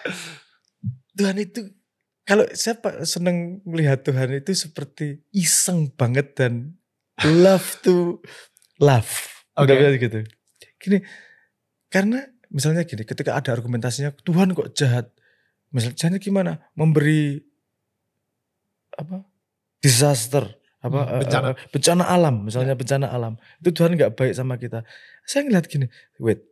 [1.18, 1.66] Tuhan itu
[2.28, 2.76] kalau saya
[3.08, 6.76] seneng melihat Tuhan itu seperti iseng banget dan
[7.24, 8.20] love to
[8.76, 9.08] love.
[9.56, 9.72] Oke.
[9.72, 9.96] Okay.
[9.96, 10.18] gitu.
[10.76, 10.98] Gini,
[11.88, 15.08] karena misalnya gini, ketika ada argumentasinya Tuhan kok jahat.
[15.72, 16.60] Misalnya gimana?
[16.76, 17.40] Memberi
[18.92, 19.24] apa?
[19.80, 20.44] Disaster
[20.78, 21.46] apa Hmm, eh, bencana.
[21.50, 24.86] eh, bencana alam misalnya bencana alam itu Tuhan nggak baik sama kita
[25.26, 25.90] saya ngeliat gini
[26.22, 26.46] wait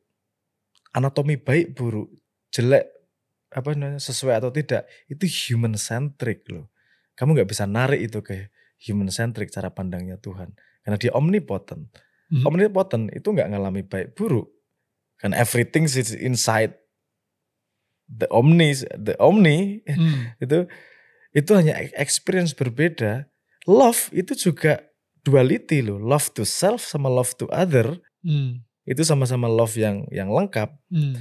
[0.90, 2.10] anatomi baik buruk
[2.50, 2.90] jelek
[3.52, 6.70] apa namanya sesuai atau tidak itu human centric loh.
[7.14, 8.50] Kamu nggak bisa narik itu ke
[8.82, 10.52] human centric cara pandangnya Tuhan.
[10.82, 11.90] Karena dia omnipotent.
[12.26, 12.42] Hmm.
[12.42, 14.50] omnipotent itu nggak ngalami baik buruk.
[15.22, 16.74] Kan everything is inside
[18.10, 19.82] the omni the omni.
[19.86, 20.34] Hmm.
[20.44, 20.66] itu
[21.32, 23.30] itu hanya experience berbeda.
[23.66, 24.82] Love itu juga
[25.22, 25.98] duality loh.
[25.98, 27.98] Love to self sama love to other.
[28.26, 28.66] Hmm.
[28.86, 30.70] itu sama-sama love yang yang lengkap.
[30.90, 31.18] Hmm.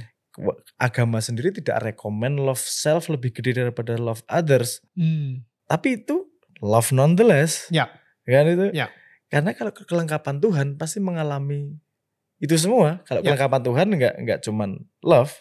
[0.76, 5.44] Agama sendiri tidak rekomend love self lebih gede daripada love others Hmm.
[5.64, 7.88] tapi itu love nonetheless Ya.
[8.22, 8.92] kan itu Ya.
[9.26, 11.76] karena kalau ke- kelengkapan Tuhan pasti mengalami
[12.36, 13.32] itu semua kalau Ya.
[13.32, 14.70] kelengkapan Tuhan nggak nggak cuman
[15.00, 15.32] love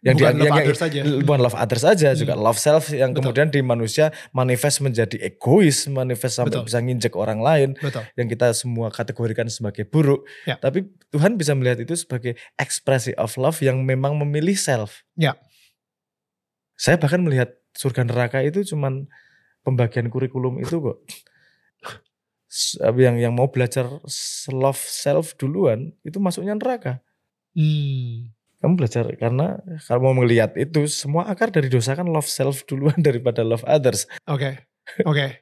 [0.00, 1.00] yang Bukan dia, love yang, others saja.
[1.20, 2.40] bukan love others aja juga Hmm.
[2.42, 3.20] love self yang Betul.
[3.20, 6.66] kemudian di manusia manifest menjadi egois manifest sampai Betul.
[6.66, 8.08] bisa nginjek orang lain Betul.
[8.14, 10.56] yang kita semua kategorikan sebagai buruk Ya.
[10.56, 15.36] tapi Tuhan bisa melihat itu sebagai ekspresi of love yang memang memilih self Ya.
[16.74, 19.04] saya bahkan melihat surga neraka itu cuman
[19.60, 20.96] pembagian kurikulum itu kok
[22.48, 23.86] S- yang yang mau belajar
[24.48, 27.04] love self duluan itu masuknya neraka
[27.52, 28.32] Hmm.
[28.60, 32.96] Kamu belajar karena kalau mau melihat itu semua akar dari dosa kan love self duluan
[33.02, 34.60] daripada love others Oke.
[35.02, 35.40] Oke.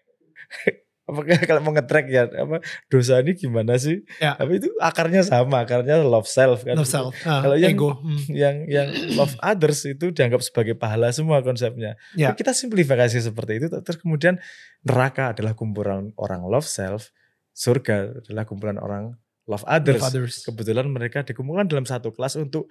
[1.08, 4.36] apakah kalau mau ngetrack ya apa dosa ini gimana sih Ya.
[4.36, 7.16] tapi itu akarnya sama akarnya love self kan Love self.
[7.24, 7.96] Ah, Kalau yang- ego.
[7.96, 8.20] Hmm.
[8.28, 12.32] yang yang love others itu dianggap sebagai pahala semua konsepnya Ya.
[12.32, 14.36] kita simplifikasi seperti itu terus kemudian
[14.84, 17.08] neraka adalah kumpulan orang love self
[17.50, 19.16] surga adalah kumpulan orang
[19.48, 20.44] love others, Love others.
[20.44, 22.68] kebetulan mereka dikumpulkan dalam satu kelas untuk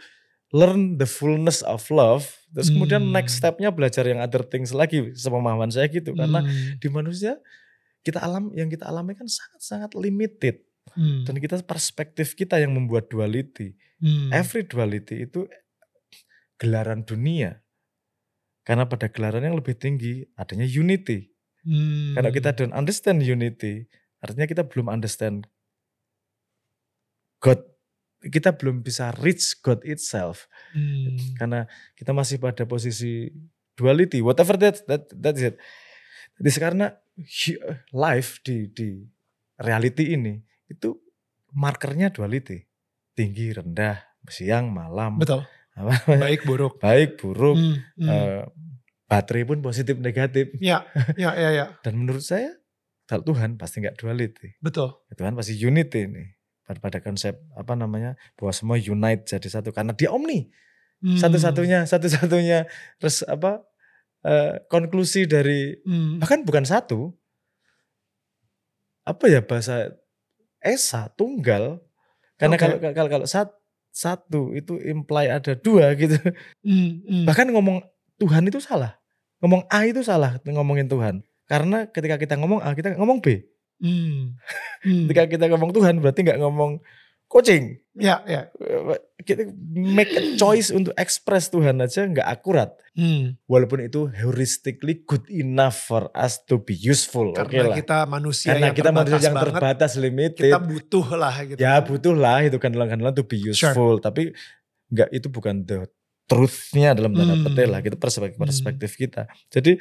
[0.55, 2.23] learn the fullness of love
[2.55, 3.11] terus kemudian Hmm.
[3.11, 6.79] next stepnya belajar yang other things lagi sepemahaman saya gitu karena Hmm.
[6.79, 7.35] di manusia
[8.03, 10.63] kita alam yang kita alami kan sangat-sangat limited
[10.95, 11.27] Hmm.
[11.27, 14.31] dan kita perspektif kita yang membuat duality Hmm.
[14.31, 15.51] every duality itu
[16.57, 17.59] gelaran dunia
[18.63, 21.27] karena pada gelaran yang lebih tinggi adanya unity
[21.67, 22.15] Hmm.
[22.15, 23.91] kalau kita don't understand unity
[24.23, 25.43] artinya kita belum understand
[27.37, 27.61] God
[28.27, 31.15] kita belum bisa reach God itself Hmm.
[31.35, 31.59] karena
[31.93, 33.31] kita masih pada posisi
[33.73, 35.55] duality whatever that that that is it
[36.37, 36.87] jadi karena
[37.91, 39.01] life di di
[39.57, 40.37] reality ini
[40.67, 40.93] itu
[41.51, 42.67] markernya duality
[43.13, 45.47] tinggi rendah siang malam Betul.
[46.09, 46.77] Baik buruk.
[46.77, 47.77] baik buruk Hmm.
[47.95, 48.07] Hmm.
[48.07, 48.43] eh,
[49.05, 50.83] baterai pun positif negatif ya.
[51.15, 51.31] Ya.
[51.33, 51.49] Ya.
[51.49, 51.65] Ya.
[51.79, 52.53] dan menurut saya
[53.05, 54.93] kalau Tuhan pasti nggak duality Betul.
[55.09, 56.36] Tuhan pasti unity nih
[56.67, 60.51] pada, konsep apa namanya bahwa semua unite jadi satu karena dia omni
[60.97, 61.13] Hmm.
[61.13, 62.65] satu-satunya satu-satunya
[62.97, 63.61] res apa
[64.25, 66.17] eh, konklusi dari Hmm.
[66.17, 67.13] bahkan bukan satu
[69.05, 69.93] apa ya bahasa
[70.59, 71.79] esa tunggal
[72.35, 72.61] karena Oke.
[72.65, 73.55] kalau kalau kalau sat-
[73.93, 76.17] satu itu imply ada dua gitu
[76.65, 77.01] Hmm.
[77.05, 77.25] Hmm.
[77.25, 77.81] bahkan ngomong
[78.17, 78.97] Tuhan itu salah
[79.39, 83.45] ngomong A itu salah ngomongin Tuhan karena ketika kita ngomong A kita ngomong B
[83.77, 84.33] Hmm.
[84.85, 85.05] Hmm.
[85.05, 86.81] ketika kita ngomong Tuhan berarti nggak ngomong
[87.25, 88.21] coaching Ya.
[88.23, 88.47] Ya.
[89.19, 93.37] kita make a choice untuk express Tuhan aja nggak akurat Hmm.
[93.45, 98.69] walaupun itu heuristically good enough for us to be useful Karena lah kita manusia karena
[98.69, 101.59] yang kita manusia terbatas yang banget, terbatas limited kita butuh lah gitu.
[101.59, 104.33] ya butuh lah itu kan dalam to be useful tapi
[104.87, 105.85] nggak itu bukan the
[106.25, 107.45] truthnya dalam tanda Hmm.
[107.45, 108.45] petik lah kita perspektif Hmm.
[108.45, 109.77] perspektif kita jadi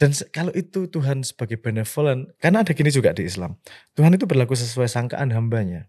[0.00, 3.60] dan kalau itu Tuhan sebagai benevolent karena ada gini juga di Islam
[3.92, 5.86] Tuhan itu berlaku sesuai sangkaan hambanya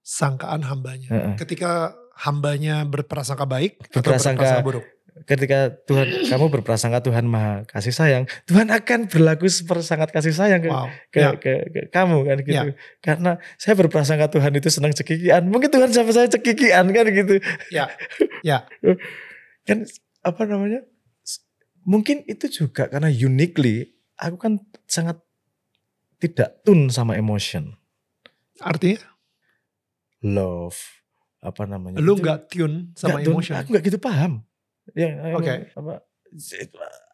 [0.00, 1.10] Sangkaan hambanya.
[1.10, 1.34] Heeh.
[1.34, 4.86] Ketika hambanya berprasangka baik atau Berprasangka- berprasangka buruk.
[5.26, 10.60] ketika Tuhan kamu berprasangka Tuhan maha kasih sayang Tuhan akan berlaku seperti sangat kasih sayang
[10.60, 10.86] ke, Wow.
[11.08, 11.30] ke, Ya.
[11.34, 12.68] ke, ke kamu kan gitu
[13.00, 17.88] karena saya berprasangka Tuhan itu senang cekikian mungkin Tuhan sama saya cekikian kan gitu Ya.
[18.44, 18.68] Ya.
[19.66, 19.82] kan
[20.20, 20.84] apa namanya
[21.86, 25.22] mungkin itu juga karena uniquely aku kan sangat
[26.18, 27.78] tidak tune sama emotion
[28.58, 28.98] Artinya
[30.24, 30.76] love
[31.38, 33.36] apa namanya lu nggak tune sama tune.
[33.38, 33.54] emotion.
[33.54, 34.42] aku nggak gitu paham
[34.92, 35.54] ya aku- Oke.
[35.72, 35.92] apa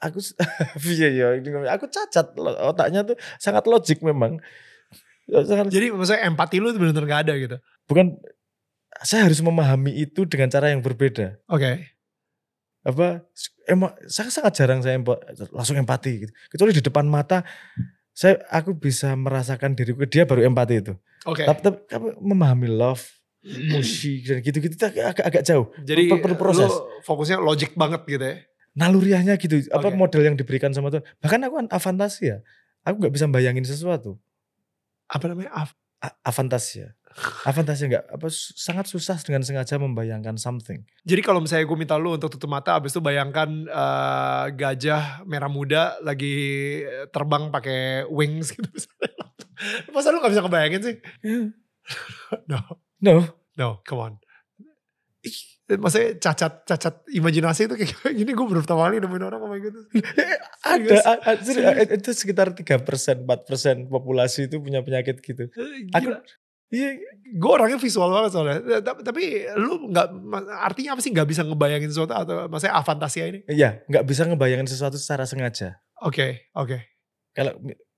[0.01, 0.19] aku
[0.97, 1.27] iya iya
[1.69, 2.33] aku cacat
[2.63, 4.41] otaknya tuh sangat logik memang
[5.29, 7.57] sangat Jadi maksudnya empati lu tuh bener-bener gak ada gitu.
[7.87, 8.17] bukan
[9.03, 11.93] saya harus memahami itu dengan cara yang berbeda Oke.
[12.83, 13.23] Apa
[13.65, 15.19] emang sangat sangat jarang saya empo-
[15.51, 16.33] langsung empati gitu.
[16.51, 17.47] kecuali di depan mata
[18.11, 20.93] saya aku bisa merasakan diriku dia baru empati itu
[21.23, 21.47] Oke.
[21.47, 23.07] tapi, tapi kamu memahami love
[23.71, 26.71] musik dan gitu-gitu itu agak agak, jauh Jadi perlu- proses.
[27.03, 28.37] fokusnya logic banget gitu ya.
[28.73, 32.43] naluriahnya gitu apa model yang diberikan sama Tuhan bahkan aku afantasia
[32.83, 34.19] Aku nggak bisa bayangin sesuatu.
[35.07, 35.55] Apa namanya?
[35.55, 36.19] Af- A-
[37.13, 37.45] afantasia.
[37.45, 40.83] Afantasia nggak apa sangat susah dengan sengaja membayangkan something.
[41.03, 45.49] Jadi kalau misalnya gue minta lu untuk tutup mata, abis itu bayangkan eh, gajah merah
[45.49, 48.69] muda lagi terbang pakai wings gitu.
[49.95, 50.97] Masa lu gak bisa ngebayangin sih?
[52.47, 52.63] No,
[53.03, 54.15] No, no, come on.
[55.67, 59.81] Maksudnya cacat cacat imajinasi itu kayak gini gue baru pertama kali nemuin orang ngomong gitu.
[60.63, 61.03] ada, Serius?
[61.03, 61.67] a- a- Serius?
[61.67, 65.49] a- itu sekitar 3%, 4% populasi itu punya penyakit gitu.
[65.91, 66.21] Aku Gila.
[66.73, 66.97] Iya
[67.33, 68.57] gue orangnya visual banget soalnya.
[68.61, 69.23] Eh, Tapi, tapi
[69.55, 70.07] lu nggak
[70.59, 73.41] artinya apa sih nggak bisa ngebayangin sesuatu atau maksudnya afantasia ini?
[73.47, 75.77] iya nggak bisa ngebayangin sesuatu secara sengaja.
[76.01, 76.83] Oke, oke,
[77.31, 77.55] Kalau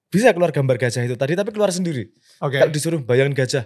[0.07, 2.11] bisa keluar gambar gajah itu tadi tapi keluar sendiri.
[2.39, 3.65] oke, Kalau disuruh bayangin gajah,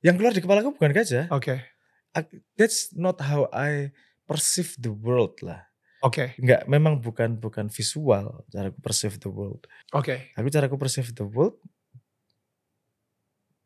[0.00, 1.28] yang keluar di kepala aku bukan gajah.
[1.28, 1.60] oke,
[2.10, 3.92] Ak- That's not how I
[4.24, 5.62] perceive the world lah.
[6.00, 9.62] oke, Enggak, memang bukan bukan visual cara aku perceive the world.
[9.92, 10.16] oke.
[10.34, 11.60] Aku cara aku perceive the world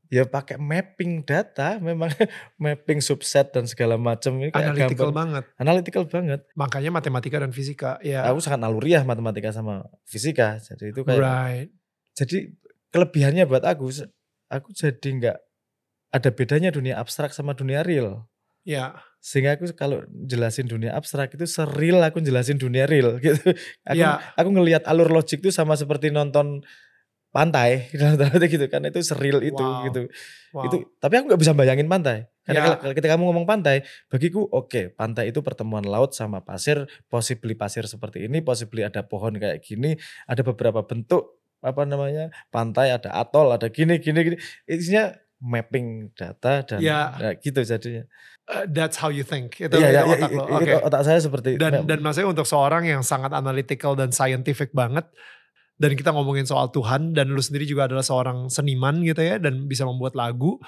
[0.08, 2.08] ya pakai mapping data, memang
[2.62, 5.44] mapping subset dan segala macam ini kayak Analytical gambar- banget.
[5.56, 6.40] analytical banget.
[6.52, 7.96] Makanya matematika dan fisika.
[8.00, 11.68] Ya, Aku sangat naluriah matematika sama fisika, jadi itu kayak right.
[12.12, 12.52] jadi
[12.88, 13.90] kelebihannya buat aku,
[14.46, 15.38] aku jadi nggak
[16.10, 18.24] ada bedanya dunia abstrak sama dunia real.
[18.62, 23.52] Ya, Sehingga aku kalau jelasin dunia abstrak itu seril aku jelasin dunia real gitu.
[23.82, 24.20] Aku Ya.
[24.32, 26.60] aku ngelihat alur logik itu sama seperti nonton
[27.34, 27.90] pantai
[28.54, 29.90] gitu kan itu seril itu Wow.
[29.90, 30.00] gitu.
[30.54, 30.64] wow.
[30.70, 32.30] Itu tapi aku nggak bisa bayangin pantai.
[32.46, 32.92] Karena Ya.
[32.92, 38.28] ketika kamu ngomong pantai, bagiku oke, pantai itu pertemuan laut sama pasir, possibly pasir seperti
[38.28, 39.96] ini, possibly ada pohon kayak gini,
[40.28, 42.28] ada beberapa bentuk apa namanya?
[42.52, 44.36] pantai, ada atol, ada gini gini gini.
[44.68, 47.16] Isinya mapping data dan Ya.
[47.18, 48.04] ya, gitu jadinya.
[48.44, 49.56] Uh, that's how you think.
[49.56, 50.44] Itu, Iya, itu iya, otak iya, lo.
[50.60, 54.68] iya, itu otak saya seperti Dan dan maksudnya untuk seorang yang sangat analytical dan scientific
[54.76, 55.08] banget
[55.74, 59.66] dan kita ngomongin soal Tuhan dan lu sendiri juga adalah seorang seniman gitu ya dan
[59.66, 60.58] bisa membuat lagu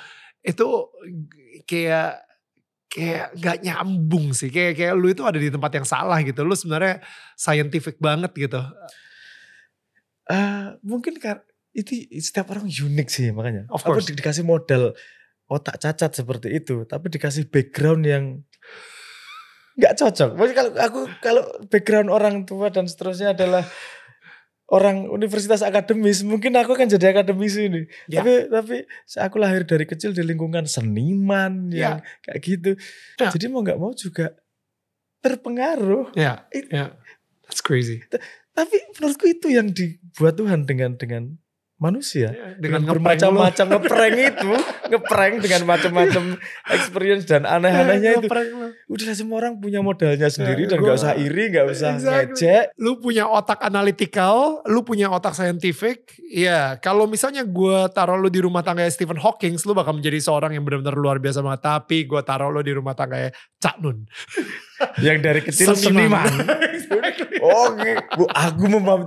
[0.42, 0.66] itu
[1.64, 2.22] kayak
[2.86, 6.54] kayak gak nyambung sih kayak kayak lu itu ada di tempat yang salah gitu lu
[6.54, 7.02] sebenarnya
[7.34, 8.62] scientific banget gitu
[10.26, 13.70] Eh, mungkin kar itu setiap orang unik sih makanya.
[13.70, 14.10] Of Aku course.
[14.10, 14.90] di- dikasih modal
[15.46, 18.24] otak cacat seperti itu, tapi dikasih background yang
[19.78, 20.34] nggak cocok.
[20.34, 23.62] Maksudnya kalau aku kalau background orang tua dan seterusnya adalah
[24.66, 27.82] orang universitas akademis, mungkin aku akan jadi akademisi ini.
[28.10, 28.22] Ya.
[28.22, 28.76] Tapi tapi
[29.22, 32.70] aku lahir dari kecil di lingkungan seniman yang kayak gitu.
[33.18, 33.30] Ya.
[33.30, 34.34] Jadi mau nggak mau juga
[35.22, 36.14] terpengaruh.
[36.14, 36.94] ya It- ya
[37.46, 38.02] that's crazy
[38.56, 41.36] Tapi menurutku itu yang dibuat Tuhan dengan dengan
[41.76, 42.32] manusia.
[42.32, 42.96] Ya, dengan, lu.
[42.96, 44.52] bermacam-macam ngeprank itu,
[44.96, 46.40] ngeprank dengan macam-macam
[46.72, 48.28] experience dan aneh-anehnya itu.
[48.86, 52.38] Udah semua orang punya modalnya sendiri Ya, dan gua- nggak usah iri, nggak usah Exactly.
[52.38, 52.64] ngejek.
[52.78, 56.14] lu punya otak analytical, lu punya otak scientific.
[56.22, 60.54] Ya, kalau misalnya gue taruh lu di rumah tangga Stephen Hawking, lu bakal menjadi seorang
[60.54, 61.66] yang benar-benar luar biasa banget.
[61.66, 64.06] Tapi gue taruh lu di rumah tangga Cak Nun.
[65.00, 66.30] Yang dari kecil seniman.
[67.36, 67.68] Oh,
[68.16, 69.06] bu, aku memahami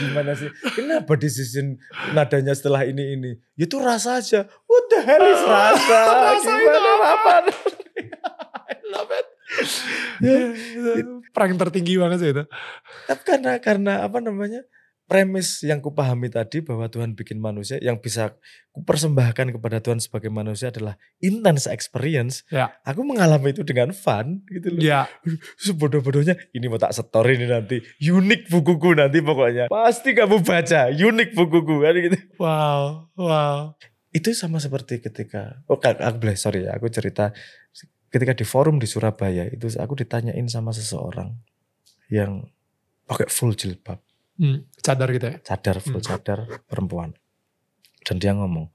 [0.00, 0.48] gimana sih?
[0.72, 1.76] Kenapa decision
[2.10, 3.30] nadanya setelah ini ini?
[3.54, 4.48] Itu rasa aja.
[4.64, 5.98] What the hell is rasa?
[6.32, 7.12] Rasa itu gimana apa?
[7.12, 7.34] apa?
[9.60, 9.70] It.
[10.22, 10.36] Ya,
[11.34, 12.44] Prank tertinggi banget sih itu.
[13.08, 14.62] Tapi karena karena apa namanya
[15.12, 18.32] premis yang kupahami tadi bahwa Tuhan bikin manusia yang bisa
[18.72, 22.48] kupersembahkan kepada Tuhan sebagai manusia adalah intense experience.
[22.48, 22.72] Ya.
[22.80, 24.80] Aku mengalami itu dengan fun gitu loh.
[24.80, 25.04] Ya,
[25.64, 27.84] Sebodoh-bodohnya ini mau tak setor ini nanti.
[28.00, 29.68] Unik bukuku nanti pokoknya.
[29.68, 30.88] Pasti kamu baca.
[30.88, 32.18] Unik bukuku kan gitu.
[32.40, 33.76] wow, wow.
[34.12, 37.32] Itu sama seperti ketika oh aku boleh sorry ya aku cerita
[38.12, 41.32] ketika di forum di Surabaya itu aku ditanyain sama seseorang
[42.12, 42.44] yang
[43.08, 43.98] pakai full jilbab.
[44.36, 45.36] Hmm, cadar gitu ya.
[45.40, 46.08] cadar full Hmm.
[46.12, 47.16] cadar perempuan.
[48.04, 48.68] Dan dia ngomong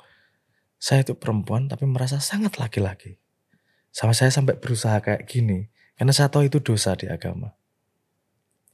[0.78, 3.22] saya itu perempuan tapi merasa sangat laki-laki.
[3.94, 7.54] Sama saya sampai berusaha kayak gini karena saya tahu itu dosa di agama.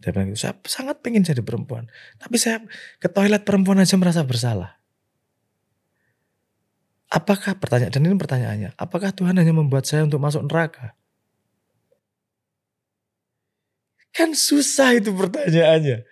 [0.04, 1.88] Dia bilang gitu saya sangat pengen jadi perempuan
[2.19, 2.60] tapi saya
[2.99, 4.83] ke toilet perempuan aja merasa bersalah
[7.13, 10.97] apakah pertanyaan dan ini pertanyaannya apakah Tuhan hanya membuat saya untuk masuk neraka
[14.13, 16.06] kan susah itu pertanyaannya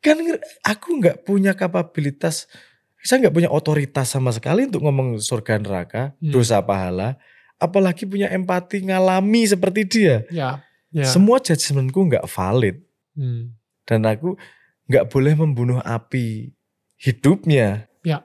[0.00, 0.16] kan
[0.64, 2.48] aku nggak punya kapabilitas
[3.02, 6.32] saya nggak punya otoritas sama sekali untuk ngomong surga neraka Hmm.
[6.32, 7.16] dosa pahala
[7.56, 10.60] apalagi punya empati ngalami seperti dia Ya,
[10.90, 11.04] ya.
[11.06, 12.80] semua judgementku nggak valid
[13.12, 13.52] Hmm.
[13.84, 14.36] dan aku
[14.88, 16.52] nggak boleh membunuh api
[16.96, 18.24] hidupnya Ya.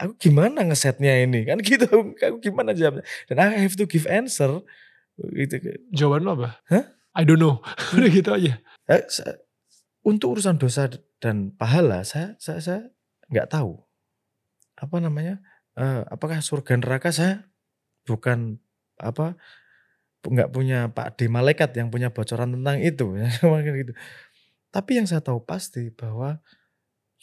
[0.00, 4.62] Aku gimana ngesetnya ini kan gitu aku gimana jawabnya dan I have to give answer
[5.18, 5.54] gitu
[5.94, 6.48] Jawaban lo apa?
[6.66, 6.84] Hah?
[7.14, 7.62] I don't know.
[7.94, 8.58] Udah gitu aja.
[8.90, 9.02] Eh,
[10.02, 10.90] untuk urusan dosa
[11.22, 12.80] dan pahala saya saya saya
[13.32, 13.80] nggak tahu
[14.76, 15.40] apa namanya
[15.80, 17.48] uh, apakah surga neraka saya
[18.04, 18.60] bukan
[19.00, 19.38] apa
[20.20, 23.30] nggak punya Pak D malaikat yang punya bocoran tentang itu ya
[23.72, 23.92] gitu.
[24.68, 26.42] Tapi yang saya tahu pasti bahwa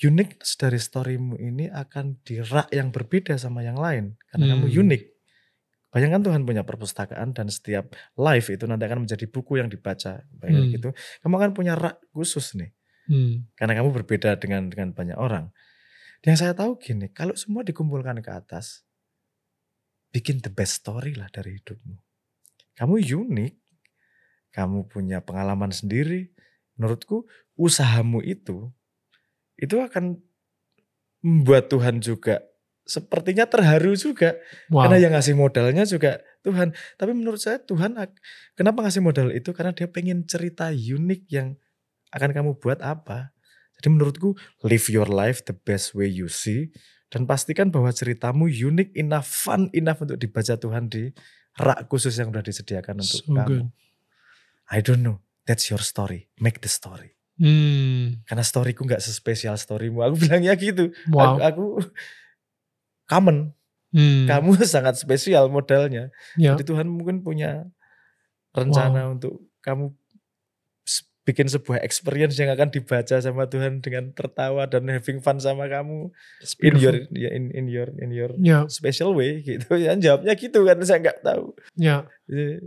[0.02, 4.54] uniqueness dari storymu ini akan dirak yang berbeda sama yang lain karena hmm.
[4.58, 5.04] kamu unik.
[5.92, 10.24] Bayangkan Tuhan punya perpustakaan dan setiap live itu nanti akan menjadi buku yang dibaca.
[10.40, 10.76] Bayangkan hmm.
[10.80, 10.90] gitu.
[11.22, 12.72] Kamu akan punya rak khusus nih.
[13.12, 13.46] Hmm.
[13.60, 15.52] Karena kamu berbeda dengan dengan banyak orang.
[16.24, 18.88] Yang saya tahu gini, kalau semua dikumpulkan ke atas,
[20.16, 21.98] bikin the best story lah dari hidupmu.
[22.78, 23.54] Kamu unik,
[24.56, 26.32] kamu punya pengalaman sendiri.
[26.80, 27.28] Menurutku
[27.60, 28.72] usahamu itu,
[29.62, 30.18] itu akan
[31.22, 32.42] membuat Tuhan juga
[32.92, 34.36] sepertinya terharu juga.
[34.68, 34.86] Wow.
[34.88, 36.74] Karena yang ngasih modalnya juga Tuhan.
[36.98, 37.96] Tapi menurut saya Tuhan
[38.58, 39.54] kenapa ngasih modal itu?
[39.54, 41.56] Karena dia pengen cerita unik yang
[42.12, 43.32] akan kamu buat apa.
[43.80, 44.36] Jadi menurutku
[44.68, 46.74] live your life the best way you see.
[47.12, 51.12] Dan pastikan bahwa ceritamu unik enough, fun enough untuk dibaca Tuhan di
[51.60, 53.68] rak khusus yang sudah disediakan untuk so kamu.
[53.68, 53.68] Good.
[54.72, 55.20] I don't know.
[55.44, 56.32] That's your story.
[56.40, 57.20] Make the story.
[57.42, 58.22] Hmm.
[58.30, 60.06] Karena storyku nggak sespesial storymu.
[60.06, 60.94] Aku bilangnya gitu.
[61.10, 61.42] Wow.
[61.42, 61.66] Aku, aku
[63.10, 63.58] common.
[63.90, 64.30] Hmm.
[64.30, 66.14] Kamu sangat spesial modelnya.
[66.38, 66.54] Ya.
[66.54, 67.66] Jadi Tuhan mungkin punya
[68.54, 69.16] rencana wow.
[69.18, 69.90] untuk kamu
[71.22, 76.10] bikin sebuah experience yang akan dibaca sama Tuhan dengan tertawa dan having fun sama kamu
[76.66, 78.66] in your ya, in in your in your yeah.
[78.66, 82.58] special way gitu ya jawabnya gitu kan saya nggak tahu ya yeah.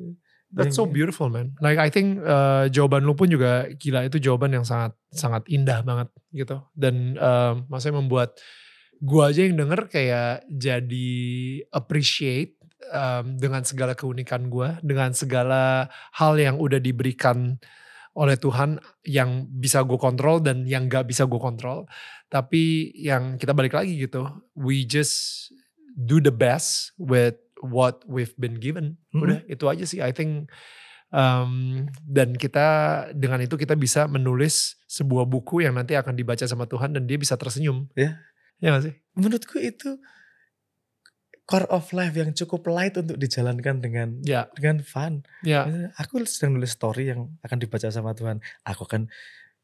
[0.55, 1.59] That's so beautiful man.
[1.59, 5.83] Like I think uh, jawaban lu pun juga gila itu jawaban yang sangat sangat indah
[5.83, 8.39] banget gitu dan uh, maksudnya membuat
[9.03, 11.11] gua aja yang denger kayak jadi
[11.75, 12.55] appreciate
[12.95, 17.59] um, dengan segala keunikan gua, dengan segala hal yang udah diberikan
[18.15, 21.83] oleh Tuhan yang bisa gue kontrol dan yang gak bisa gue kontrol.
[22.31, 24.23] Tapi yang kita balik lagi gitu,
[24.55, 25.51] we just
[25.99, 27.35] do the best with
[27.65, 29.01] what we've been given.
[29.11, 29.23] Mm-hmm.
[29.25, 30.01] Udah itu aja sih.
[30.05, 30.53] I think
[31.15, 32.67] um, dan kita
[33.17, 37.17] dengan itu kita bisa menulis sebuah buku yang nanti akan dibaca sama Tuhan dan dia
[37.17, 37.89] bisa tersenyum.
[37.97, 38.21] Ya.
[38.63, 38.95] Ya gak sih?
[39.17, 39.99] Menurutku itu
[41.45, 44.49] core of life yang cukup light untuk dijalankan dengan ya.
[44.57, 45.25] dengan fun.
[45.45, 45.67] Ya.
[46.01, 48.41] Aku sedang nulis story yang akan dibaca sama Tuhan.
[48.65, 49.09] Aku kan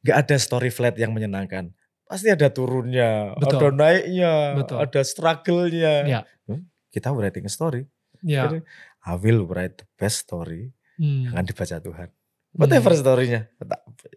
[0.05, 1.73] gak ada story flat yang menyenangkan.
[2.11, 3.59] Pasti ada turunnya, Betul.
[3.63, 4.83] ada naiknya, Betul.
[4.83, 5.95] ada struggle-nya.
[6.11, 6.21] Ya.
[6.51, 7.87] Hmm, kita writing a story.
[8.21, 8.47] Ya.
[8.47, 8.67] Jadi,
[9.07, 11.31] I will write the best story hmm.
[11.31, 12.09] yang akan dibaca Tuhan.
[12.51, 13.01] Whatever hmm.
[13.01, 13.41] story-nya,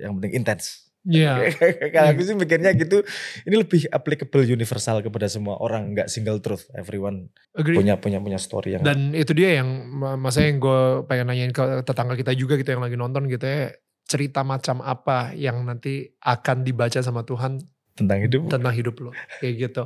[0.02, 0.90] yang penting intens.
[1.04, 1.52] Iya.
[1.94, 3.04] Kalau aku sih mikirnya gitu,
[3.44, 6.72] ini lebih applicable universal kepada semua orang, nggak single truth.
[6.74, 7.76] Everyone Agree.
[7.76, 8.84] punya punya punya story yang.
[8.88, 9.70] Dan itu dia yang
[10.18, 13.76] masa yang gue pengen nanyain ke tetangga kita juga gitu yang lagi nonton gitu ya,
[14.08, 17.60] cerita macam apa yang nanti akan dibaca sama Tuhan
[17.94, 19.84] tentang hidup tentang hidup lo kayak gitu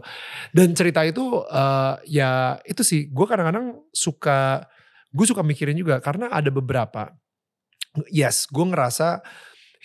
[0.55, 4.63] dan cerita itu uh, ya itu sih gue kadang-kadang suka
[5.11, 7.11] gue suka mikirin juga karena ada beberapa
[8.07, 9.19] yes gue ngerasa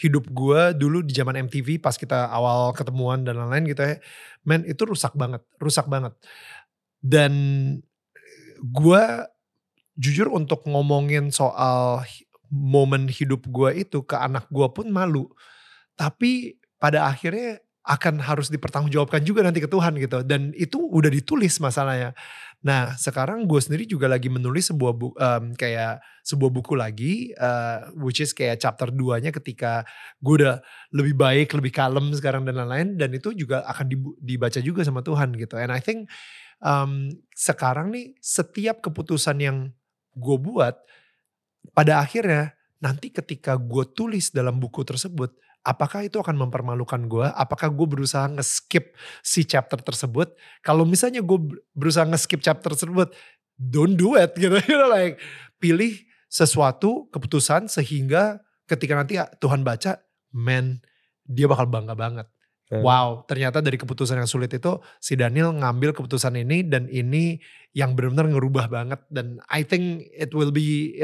[0.02, 3.94] hidup gue dulu di zaman MTV pas kita awal ketemuan dan lain-lain gitu ya,
[4.42, 6.10] men itu rusak banget, rusak banget.
[6.98, 7.32] Dan
[8.58, 9.04] gue
[9.94, 12.02] jujur untuk ngomongin soal
[12.50, 15.30] momen hidup gue itu ke anak gue pun malu.
[15.94, 20.22] Tapi pada akhirnya akan harus dipertanggungjawabkan juga nanti ke Tuhan gitu.
[20.22, 22.14] Dan itu udah ditulis masalahnya.
[22.62, 27.90] Nah sekarang gue sendiri juga lagi menulis sebuah buku, um, kayak sebuah buku lagi, uh,
[27.98, 29.82] which is kayak chapter 2-nya ketika
[30.22, 30.62] gue udah
[30.94, 32.94] lebih baik, lebih kalem sekarang dan lain-lain.
[32.94, 33.90] Dan itu juga akan
[34.22, 35.58] dibaca juga sama Tuhan gitu.
[35.58, 36.06] And I think
[36.62, 39.74] um, sekarang nih setiap keputusan yang
[40.14, 40.78] gue buat,
[41.74, 47.26] pada akhirnya nanti ketika gue tulis dalam buku tersebut, apakah itu akan mempermalukan gue?
[47.34, 50.34] Apakah gue berusaha nge-skip si chapter tersebut?
[50.62, 51.38] Kalau misalnya gue
[51.74, 53.14] berusaha nge-skip chapter tersebut,
[53.56, 54.58] don't do it gitu.
[54.66, 55.22] You know, like
[55.62, 55.94] pilih
[56.26, 60.02] sesuatu keputusan sehingga ketika nanti Tuhan baca,
[60.34, 60.82] man
[61.22, 62.26] dia bakal bangga banget.
[62.80, 67.36] Wow, ternyata dari keputusan yang sulit itu si Daniel ngambil keputusan ini dan ini
[67.76, 70.96] yang benar-benar ngerubah banget dan I think it will be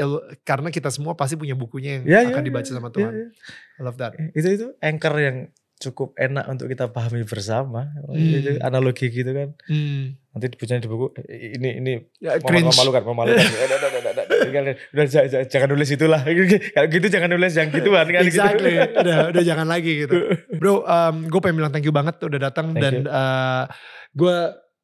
[0.45, 3.13] karena kita semua pasti punya bukunya yang yeah, akan yeah, dibaca yeah, sama Tuhan.
[3.13, 3.77] Yeah, yeah.
[3.77, 4.17] I love that.
[4.33, 5.37] Itu itu anchor yang
[5.79, 7.87] cukup enak untuk kita pahami bersama.
[8.05, 8.19] Hmm.
[8.19, 9.55] Itu analogi gitu kan.
[9.65, 10.19] Hmm.
[10.35, 13.39] Nanti dibacanya di buku ini ini ya, memalukan, memalukan.
[14.49, 15.05] udah, udah,
[15.45, 16.21] jangan nulis itulah.
[16.75, 18.21] Kalau gitu jangan nulis yang gituan kan.
[18.25, 18.31] Gitu.
[18.35, 18.73] Exactly.
[18.77, 18.95] Gitu.
[18.99, 20.15] udah udah jangan lagi gitu.
[20.57, 23.69] Bro, um, gue pengen bilang thank you banget udah datang dan uh,
[24.15, 24.37] gue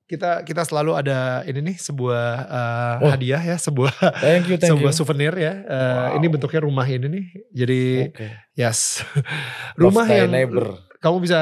[0.05, 3.09] kita kita selalu ada ini nih sebuah uh, oh.
[3.09, 3.89] hadiah ya sebuah
[4.21, 4.97] thank you, thank sebuah you.
[5.01, 6.17] souvenir ya uh, wow.
[6.21, 7.81] ini bentuknya rumah ini nih jadi
[8.13, 8.29] okay.
[8.53, 9.01] yes
[9.81, 11.41] rumah yang neighbor kamu bisa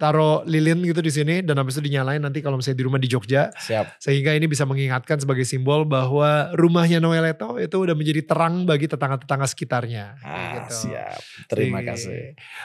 [0.00, 3.04] taruh lilin gitu di sini dan habis itu dinyalain nanti kalau misalnya di rumah di
[3.12, 3.52] Jogja.
[3.52, 4.00] Siap.
[4.00, 9.44] Sehingga ini bisa mengingatkan sebagai simbol bahwa rumahnya Noeleto itu udah menjadi terang bagi tetangga-tetangga
[9.44, 10.16] sekitarnya.
[10.24, 10.88] Ah, gitu.
[10.88, 11.20] siap.
[11.52, 12.16] Terima Jadi, kasih.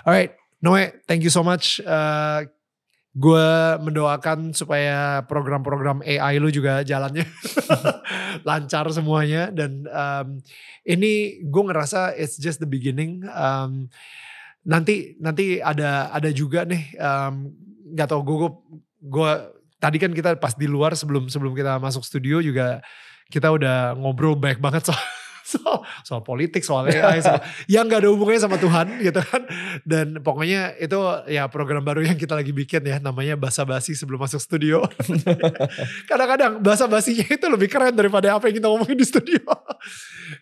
[0.07, 1.83] Alright, Noe, thank you so much.
[1.83, 2.47] Uh,
[3.19, 3.49] gue
[3.83, 7.27] mendoakan supaya program-program AI lu juga jalannya
[8.47, 10.39] lancar semuanya dan um,
[10.87, 13.27] ini gue ngerasa it's just the beginning.
[13.35, 13.91] Um,
[14.69, 17.49] nanti nanti ada ada juga nih um,
[17.97, 18.49] nggak tau gue
[19.01, 19.31] gue
[19.81, 22.85] tadi kan kita pas di luar sebelum sebelum kita masuk studio juga
[23.33, 25.01] kita udah ngobrol banyak banget soal
[25.49, 27.41] soal, soal politik, soal AI, soal,
[27.73, 29.41] yang gak ada hubungannya sama Tuhan gitu kan.
[29.81, 34.21] Dan pokoknya itu ya program baru yang kita lagi bikin ya namanya Basa Basi sebelum
[34.21, 34.85] masuk studio.
[36.05, 39.41] Kadang-kadang Basa Basinya itu lebih keren daripada apa yang kita ngomongin di studio.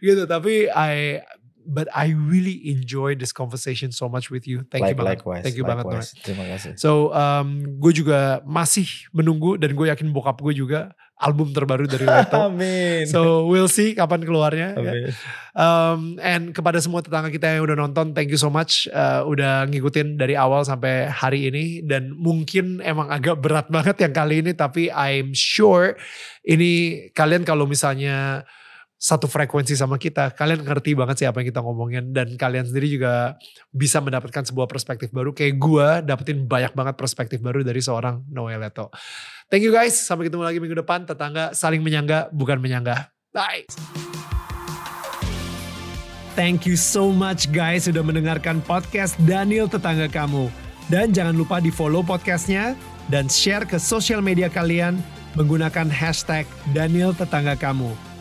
[0.03, 1.23] gitu, tapi I
[1.67, 4.63] but I really enjoy this conversation so much with you.
[4.71, 5.19] Thank like, you banget.
[5.19, 5.85] likewise, Thank you banget.
[5.85, 6.15] likewise.
[6.23, 6.79] Terima kasih.
[6.79, 12.05] So um, gue juga masih menunggu dan gue yakin bokap gue juga album terbaru dari
[12.13, 12.37] Leto.
[12.47, 13.09] Amin.
[13.09, 14.77] So we'll see kapan keluarnya.
[14.77, 14.79] ya.
[14.79, 15.11] Amin.
[15.57, 19.65] Um, and kepada semua tetangga kita yang udah nonton, thank you so much uh, udah
[19.67, 24.53] ngikutin dari awal sampai hari ini dan mungkin emang agak berat banget yang kali ini
[24.53, 25.97] tapi I'm sure
[26.45, 28.45] ini kalian kalau misalnya
[28.97, 32.89] satu frekuensi sama kita, kalian ngerti banget sih apa yang kita ngomongin dan kalian sendiri
[32.89, 33.37] juga
[33.69, 38.57] bisa mendapatkan sebuah perspektif baru kayak gua dapetin banyak banget perspektif baru dari seorang Noel
[38.57, 38.89] Leto.
[39.53, 41.05] Thank you guys, sampai ketemu lagi minggu depan.
[41.05, 43.13] Tetangga saling menyangga bukan menyanggah.
[43.31, 43.69] Bye.
[46.33, 50.49] Thank you so much guys sudah mendengarkan podcast Daniel Tetangga Kamu.
[50.89, 52.73] Dan jangan lupa di follow podcastnya
[53.13, 54.97] dan share ke sosial media kalian
[55.37, 58.16] menggunakan hashtag Daniel Tetangga Kamu.